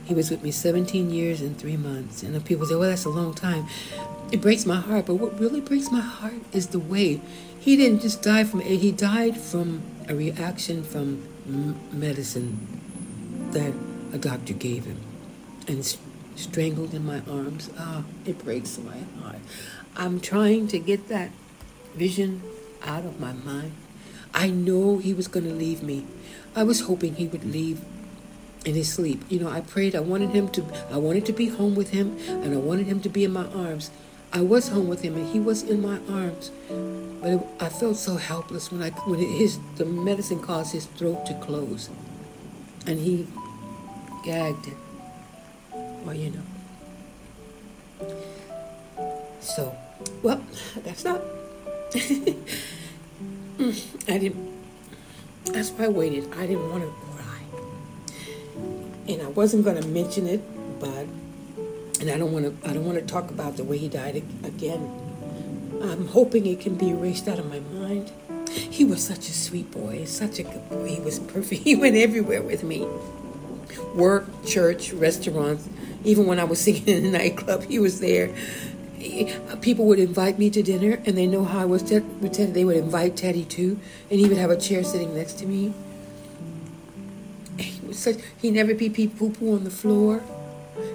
He 0.09 0.15
was 0.15 0.31
with 0.31 0.43
me 0.43 0.51
17 0.51 1.11
years 1.11 1.43
and 1.43 1.59
three 1.59 1.77
months. 1.77 2.23
And 2.23 2.43
people 2.43 2.65
say, 2.65 2.75
well, 2.75 2.89
that's 2.89 3.05
a 3.05 3.11
long 3.11 3.35
time. 3.35 3.67
It 4.33 4.41
breaks 4.41 4.65
my 4.65 4.77
heart. 4.77 5.05
But 5.05 5.17
what 5.17 5.39
really 5.39 5.61
breaks 5.61 5.91
my 5.91 6.01
heart 6.01 6.41
is 6.55 6.69
the 6.69 6.79
way 6.79 7.21
he 7.61 7.77
didn't 7.77 8.01
just 8.01 8.23
die 8.23 8.45
from 8.45 8.63
it, 8.63 8.79
he 8.79 8.91
died 8.91 9.39
from 9.39 9.83
a 10.09 10.15
reaction 10.15 10.83
from 10.83 11.29
medicine 11.93 12.57
that 13.51 13.75
a 14.15 14.17
doctor 14.17 14.55
gave 14.55 14.87
him 14.87 14.99
and 15.67 15.85
strangled 16.37 16.95
in 16.95 17.05
my 17.05 17.21
arms. 17.31 17.69
Ah, 17.79 18.03
oh, 18.03 18.05
it 18.25 18.43
breaks 18.43 18.79
my 18.79 18.97
heart. 19.23 19.41
I'm 19.95 20.21
trying 20.21 20.69
to 20.69 20.79
get 20.79 21.09
that 21.09 21.33
vision 21.95 22.43
out 22.83 23.05
of 23.05 23.21
my 23.21 23.35
mind. 23.35 23.73
I 24.33 24.49
know 24.49 24.97
he 24.97 25.13
was 25.13 25.29
going 25.29 25.45
to 25.45 25.55
leave 25.55 25.83
me. 25.83 26.07
I 26.57 26.63
was 26.63 26.81
hoping 26.81 27.17
he 27.17 27.27
would 27.27 27.45
leave 27.45 27.83
in 28.65 28.75
his 28.75 28.93
sleep. 28.93 29.23
You 29.29 29.41
know, 29.41 29.49
I 29.49 29.61
prayed. 29.61 29.95
I 29.95 30.01
wanted 30.01 30.31
him 30.31 30.49
to. 30.51 30.65
I 30.91 30.97
wanted 30.97 31.27
to 31.27 31.33
be 31.33 31.49
home 31.49 31.75
with 31.75 31.91
him, 31.91 32.17
and 32.29 32.55
I 32.55 32.59
wanted 32.59 32.87
him 32.87 33.01
to 33.01 33.09
be 33.09 33.25
in 33.25 33.33
my 33.33 33.47
arms. 33.47 33.91
I 34.33 34.43
was 34.43 34.69
home 34.69 34.89
with 34.89 35.03
him, 35.03 35.17
and 35.17 35.33
he 35.33 35.41
was 35.41 35.63
in 35.63 35.81
my 35.81 35.99
arms. 36.09 36.51
But 37.21 37.31
it, 37.31 37.41
I 37.61 37.69
felt 37.69 37.97
so 37.97 38.17
helpless 38.17 38.71
when 38.71 38.83
I 38.83 38.91
when 38.91 39.19
his 39.19 39.59
the 39.77 39.85
medicine 39.85 40.41
caused 40.41 40.73
his 40.73 40.87
throat 40.87 41.27
to 41.27 41.35
close, 41.35 41.91
and 42.87 42.99
he 42.99 43.27
gagged. 44.25 44.69
It. 44.69 44.77
Well, 46.05 46.15
you 46.15 46.31
know. 46.31 46.43
So, 49.41 49.75
well, 50.23 50.43
that's 50.85 51.05
not. 51.05 51.23
I 51.95 52.37
didn't. 54.19 54.49
That's 55.47 55.71
why 55.71 55.87
I 55.87 55.89
waited. 55.89 56.33
I 56.35 56.47
didn't 56.47 56.71
want 56.71 56.85
to 56.85 57.08
and 59.09 59.23
I 59.23 59.29
wasn't 59.29 59.65
going 59.65 59.81
to 59.81 59.89
mention 59.89 60.27
it, 60.27 60.41
but 60.81 61.07
and 62.01 62.11
I 62.11 62.19
don't 62.19 62.33
want 62.33 62.45
to. 62.63 62.69
I 62.69 62.73
don't 62.73 62.85
want 62.85 62.99
to 62.99 63.05
talk 63.05 63.31
about 63.31 63.57
the 63.57 63.65
way 63.65 63.79
he 63.79 63.89
died 63.89 64.23
again. 64.45 64.91
I'm 65.83 66.09
hoping 66.09 66.47
it 66.47 66.61
can 66.61 66.75
be 66.75 66.91
erased 66.91 67.29
out 67.29 67.39
of 67.39 67.49
my 67.49 67.61
mind. 67.61 68.11
He 68.51 68.85
was 68.85 69.05
such 69.05 69.29
a 69.29 69.33
sweet 69.33 69.71
boy, 69.71 70.05
such 70.05 70.39
a 70.39 70.43
good 70.43 70.69
boy. 70.69 70.89
He 70.89 71.01
was 71.01 71.19
perfect. 71.19 71.63
He 71.69 71.75
went 71.75 71.97
everywhere 71.97 72.43
with 72.43 72.63
me. 72.65 72.87
Work, 73.95 74.27
church, 74.47 74.93
restaurants. 74.93 75.69
Even 76.05 76.27
when 76.27 76.39
I 76.39 76.45
was 76.45 76.61
singing 76.65 76.89
in 76.89 77.03
the 77.05 77.11
nightclub, 77.11 77.65
he 77.65 77.79
was 77.79 78.01
there 78.01 78.33
uh, 78.99 79.57
people 79.61 79.87
would 79.87 79.99
invite 79.99 80.39
me 80.39 80.51
to 80.51 80.63
dinner, 80.63 81.01
and 81.07 81.17
they 81.17 81.27
know 81.27 81.45
how 81.45 81.61
I 81.61 81.65
was 81.65 81.83
with 81.83 82.33
Teddy. 82.33 82.51
They 82.51 82.65
would 82.65 82.77
invite 82.77 83.17
Teddy 83.17 83.45
too, 83.45 83.79
and 84.11 84.19
he 84.19 84.27
would 84.27 84.39
have 84.39 84.51
a 84.51 84.57
chair 84.57 84.83
sitting 84.83 85.15
next 85.15 85.39
to 85.39 85.47
me. 85.47 85.73
Such. 87.99 88.17
He 88.41 88.51
never 88.51 88.75
pee 88.75 88.91
pee 88.91 89.09
poo 89.09 89.31
poo 89.31 89.55
on 89.55 89.65
the 89.65 89.71
floor. 89.71 90.23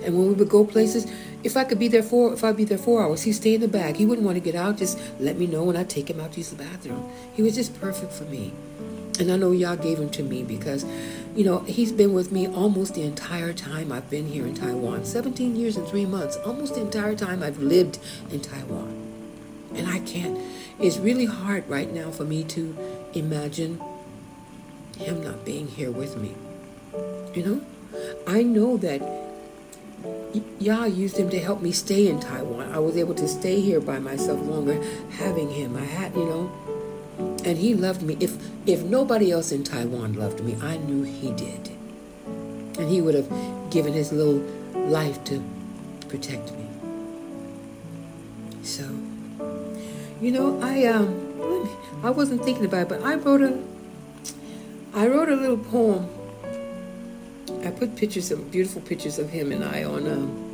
And 0.04 0.18
when 0.18 0.28
we 0.30 0.34
would 0.34 0.50
go 0.50 0.66
places, 0.66 1.12
if 1.44 1.58
I 1.58 1.66
could 1.66 1.80
be 1.80 1.90
there 1.90 2.04
for, 2.04 2.34
if 2.34 2.44
I'd 2.44 2.56
be 2.56 2.64
there 2.64 2.78
four 2.78 3.04
hours, 3.04 3.24
he'd 3.24 3.34
stay 3.34 3.56
in 3.56 3.62
the 3.62 3.68
back. 3.68 3.98
He 3.98 4.06
wouldn't 4.06 4.26
want 4.26 4.38
to 4.38 4.40
get 4.40 4.56
out. 4.56 4.78
Just 4.78 4.98
let 5.20 5.38
me 5.38 5.46
know 5.46 5.64
when 5.64 5.76
I 5.76 5.84
take 5.84 6.10
him 6.10 6.22
out 6.22 6.34
to 6.34 6.38
use 6.40 6.50
the 6.50 6.56
bathroom. 6.56 7.12
He 7.34 7.42
was 7.42 7.56
just 7.56 7.80
perfect 7.80 8.14
for 8.14 8.24
me. 8.24 8.54
And 9.20 9.32
I 9.32 9.36
know 9.36 9.52
y'all 9.52 9.76
gave 9.76 10.00
him 10.00 10.10
to 10.12 10.24
me 10.24 10.44
because, 10.44 10.86
you 11.36 11.44
know, 11.44 11.60
he's 11.60 11.92
been 11.92 12.14
with 12.14 12.32
me 12.32 12.48
almost 12.48 12.96
the 12.96 13.04
entire 13.04 13.54
time 13.54 13.92
I've 13.92 14.10
been 14.10 14.28
here 14.28 14.48
in 14.48 14.56
Taiwan. 14.56 15.06
17 15.06 15.56
years 15.56 15.78
and 15.78 15.88
three 15.88 16.06
months. 16.06 16.38
Almost 16.38 16.76
the 16.76 16.82
entire 16.82 17.16
time 17.16 17.44
I've 17.44 17.60
lived 17.60 18.00
in 18.32 18.40
Taiwan. 18.40 19.12
And 19.76 19.88
I 19.88 20.00
can't, 20.00 20.40
it's 20.80 20.98
really 20.98 21.26
hard 21.26 21.68
right 21.68 21.92
now 21.92 22.10
for 22.10 22.24
me 22.24 22.44
to 22.46 22.76
imagine 23.14 23.82
him 24.98 25.24
not 25.24 25.46
being 25.46 25.68
here 25.68 25.92
with 25.92 26.18
me. 26.18 26.36
You 27.34 27.44
know? 27.44 27.62
I 28.28 28.44
know 28.44 28.78
that 28.78 29.02
Yah 30.60 30.86
used 30.86 31.18
him 31.18 31.30
to 31.30 31.40
help 31.40 31.62
me 31.62 31.72
stay 31.72 32.08
in 32.08 32.20
Taiwan. 32.20 32.72
I 32.72 32.80
was 32.80 32.98
able 32.98 33.16
to 33.16 33.28
stay 33.28 33.62
here 33.62 33.80
by 33.80 34.00
myself 34.00 34.42
longer 34.42 34.82
having 35.12 35.50
him. 35.50 35.78
I 35.78 35.86
had, 35.86 36.16
you 36.16 36.26
know, 36.26 36.52
and 37.46 37.58
he 37.58 37.76
loved 37.76 38.02
me. 38.02 38.18
If 38.20 38.38
if 38.66 38.84
nobody 38.84 39.32
else 39.32 39.52
in 39.52 39.64
Taiwan 39.64 40.14
loved 40.14 40.44
me, 40.44 40.56
I 40.62 40.78
knew 40.78 41.04
he 41.04 41.32
did. 41.32 41.70
And 42.80 42.90
he 42.90 43.02
would 43.02 43.16
have 43.16 43.30
given 43.70 43.94
his 43.94 44.12
little 44.12 44.42
life 44.90 45.24
to 45.26 45.44
protect 46.08 46.52
me. 46.54 46.68
So, 48.64 48.84
you 50.22 50.32
know, 50.32 50.60
I 50.62 50.86
um 50.86 51.70
I 52.04 52.10
wasn't 52.10 52.44
thinking 52.44 52.66
about 52.66 52.84
it, 52.84 52.90
but 52.90 53.04
I 53.04 53.16
wrote 53.16 53.42
a 53.42 53.60
I 54.94 55.08
wrote 55.08 55.30
a 55.30 55.36
little 55.36 55.58
poem. 55.58 56.10
I 57.66 57.72
put 57.72 57.96
pictures 57.96 58.30
of 58.30 58.52
beautiful 58.52 58.82
pictures 58.82 59.20
of 59.20 59.30
him 59.30 59.54
and 59.54 59.64
I 59.64 59.86
on 59.86 60.06
um, 60.06 60.54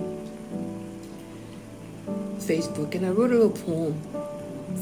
Facebook, 2.38 2.94
and 2.94 3.04
I 3.06 3.10
wrote 3.10 3.32
a 3.32 3.36
little 3.36 3.50
poem 3.50 4.00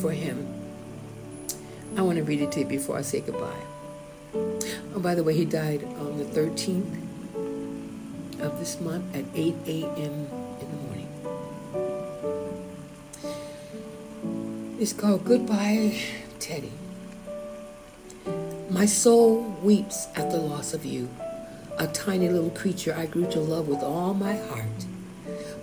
for 0.01 0.11
him. 0.11 0.45
I 1.95 2.01
want 2.01 2.17
to 2.17 2.23
read 2.23 2.41
it 2.41 2.51
to 2.53 2.59
you 2.59 2.65
before 2.65 2.97
I 2.97 3.01
say 3.01 3.21
goodbye. 3.21 3.63
Oh, 4.33 4.99
by 4.99 5.15
the 5.15 5.23
way, 5.23 5.35
he 5.35 5.45
died 5.45 5.83
on 5.83 6.17
the 6.17 6.25
13th 6.25 7.01
of 8.41 8.59
this 8.59 8.79
month 8.81 9.15
at 9.15 9.23
8 9.33 9.55
a.m. 9.65 10.27
in 10.59 10.67
the 10.71 10.77
morning. 10.85 11.07
It's 14.79 14.93
called 14.93 15.23
Goodbye, 15.23 15.97
Teddy. 16.39 16.73
My 18.69 18.85
soul 18.85 19.43
weeps 19.63 20.07
at 20.15 20.29
the 20.29 20.37
loss 20.37 20.73
of 20.73 20.85
you, 20.85 21.09
a 21.79 21.85
tiny 21.87 22.27
little 22.27 22.49
creature 22.49 22.95
I 22.97 23.05
grew 23.05 23.29
to 23.29 23.39
love 23.39 23.67
with 23.67 23.83
all 23.83 24.15
my 24.15 24.35
heart. 24.35 24.85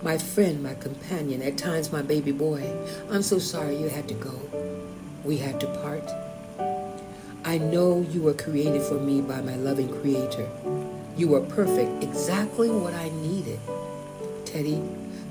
My 0.01 0.17
friend, 0.17 0.63
my 0.63 0.75
companion, 0.75 1.43
at 1.43 1.59
times 1.59 1.91
my 1.91 2.03
baby 2.03 2.31
boy. 2.31 2.73
I'm 3.11 3.23
so 3.23 3.41
sorry 3.41 3.77
you 3.77 3.89
had 3.89 4.07
to 4.09 4.15
go. 4.15 4.39
We 5.25 5.39
had 5.39 5.59
to 5.61 5.67
part. 5.67 6.09
I 7.45 7.59
know 7.59 8.07
you 8.11 8.23
were 8.23 8.35
created 8.35 8.83
for 8.83 8.95
me 8.95 9.23
by 9.23 9.41
my 9.41 9.57
loving 9.57 9.89
Creator. 10.01 10.49
You 11.17 11.29
were 11.29 11.41
perfect, 11.41 12.05
exactly 12.05 12.71
what 12.71 12.95
I 12.95 13.09
needed. 13.09 13.59
Teddy, 14.45 14.83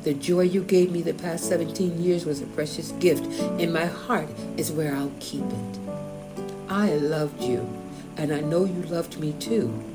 the 0.03 0.13
joy 0.13 0.41
you 0.41 0.63
gave 0.63 0.91
me 0.91 1.01
the 1.01 1.13
past 1.13 1.47
17 1.47 2.03
years 2.03 2.25
was 2.25 2.41
a 2.41 2.45
precious 2.47 2.91
gift, 2.93 3.25
and 3.41 3.71
my 3.71 3.85
heart 3.85 4.29
is 4.57 4.71
where 4.71 4.93
I'll 4.93 5.13
keep 5.21 5.45
it. 5.45 5.79
I 6.67 6.95
loved 6.95 7.41
you, 7.41 7.69
and 8.17 8.33
I 8.33 8.41
know 8.41 8.65
you 8.65 8.81
loved 8.83 9.17
me 9.17 9.33
too. 9.39 9.92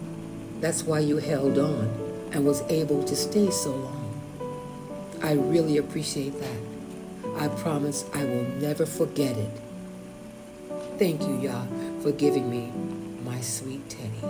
That's 0.61 0.83
why 0.83 1.01
you 1.01 1.19
held 1.19 1.59
on 1.59 1.89
and 2.33 2.45
was 2.45 2.63
able 2.63 3.03
to 3.05 3.15
stay 3.15 3.51
so 3.51 3.71
long. 3.71 3.99
I 5.23 5.33
really 5.33 5.79
appreciate 5.79 6.39
that. 6.41 6.61
I 7.37 7.49
promise 7.49 8.05
I 8.15 8.25
will 8.25 8.45
never 8.61 8.85
forget 8.85 9.37
it. 9.37 9.51
Thank 10.99 11.23
you, 11.23 11.39
Yah, 11.41 11.65
for 12.03 12.11
giving 12.11 12.51
me 12.51 12.73
my 13.25 13.41
sweet 13.41 13.89
Teddy. 13.89 14.21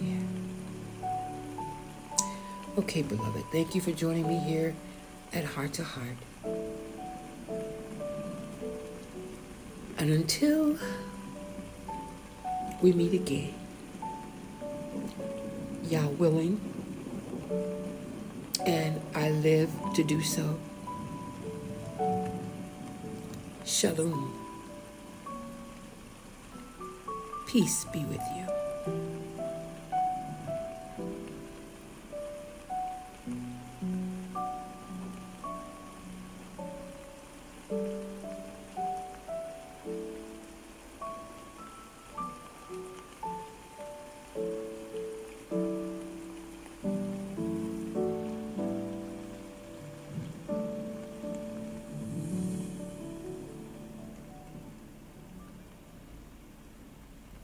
Yeah. 0.00 0.22
Okay, 2.78 3.02
beloved, 3.02 3.44
thank 3.52 3.74
you 3.76 3.80
for 3.80 3.92
joining 3.92 4.26
me 4.26 4.38
here 4.38 4.74
at 5.32 5.44
Heart 5.44 5.74
to 5.74 5.84
Heart. 5.84 6.16
And 9.98 10.10
until 10.10 10.78
we 12.82 12.92
meet 12.92 13.12
again, 13.12 13.52
Yah 15.84 16.06
willing, 16.06 16.60
and 18.66 19.00
I 19.14 19.30
live 19.30 19.70
to 19.94 20.02
do 20.02 20.22
so. 20.22 20.58
Shalom. 23.64 24.32
Peace 27.46 27.84
be 27.92 28.04
with 28.04 28.22
you. 28.36 28.59